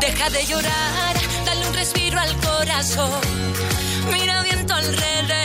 Deja 0.00 0.30
de 0.30 0.46
llorar, 0.46 1.14
dale 1.46 1.68
un 1.68 1.74
respiro 1.74 2.20
al 2.20 2.34
corazón, 2.40 3.20
mira 4.12 4.42
viento 4.42 4.74
alrededor 4.74 5.43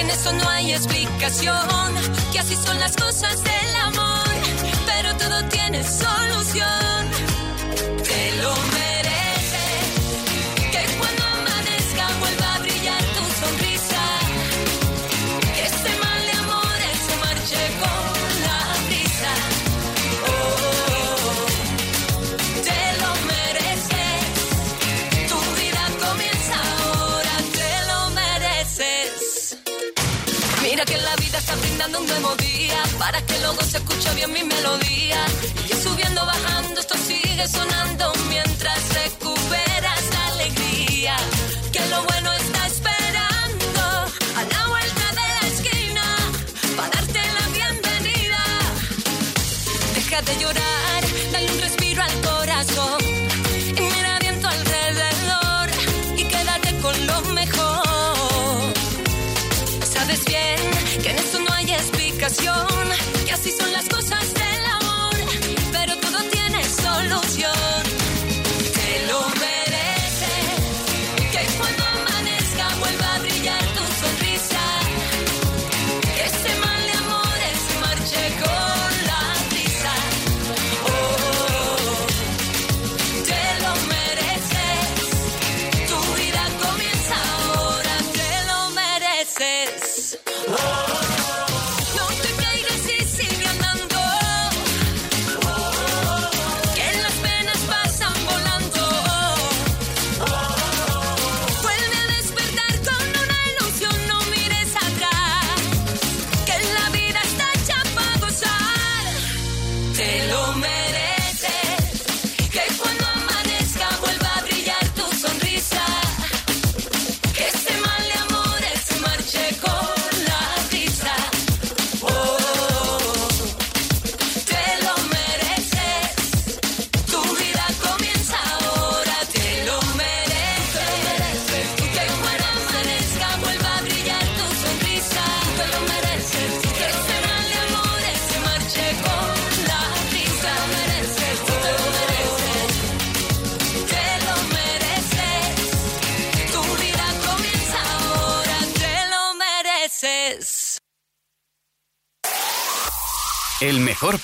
que 0.00 0.04
en 0.04 0.10
eso 0.10 0.32
no 0.32 0.48
hay 0.48 0.72
explicación, 0.72 1.94
que 2.32 2.38
así 2.38 2.56
son 2.56 2.78
las 2.78 2.96
cosas 2.96 3.42
de 3.42 3.69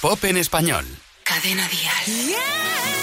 pop 0.08 0.24
en 0.24 0.36
español. 0.36 0.84
Cadena 1.24 1.66
Dial. 1.66 2.95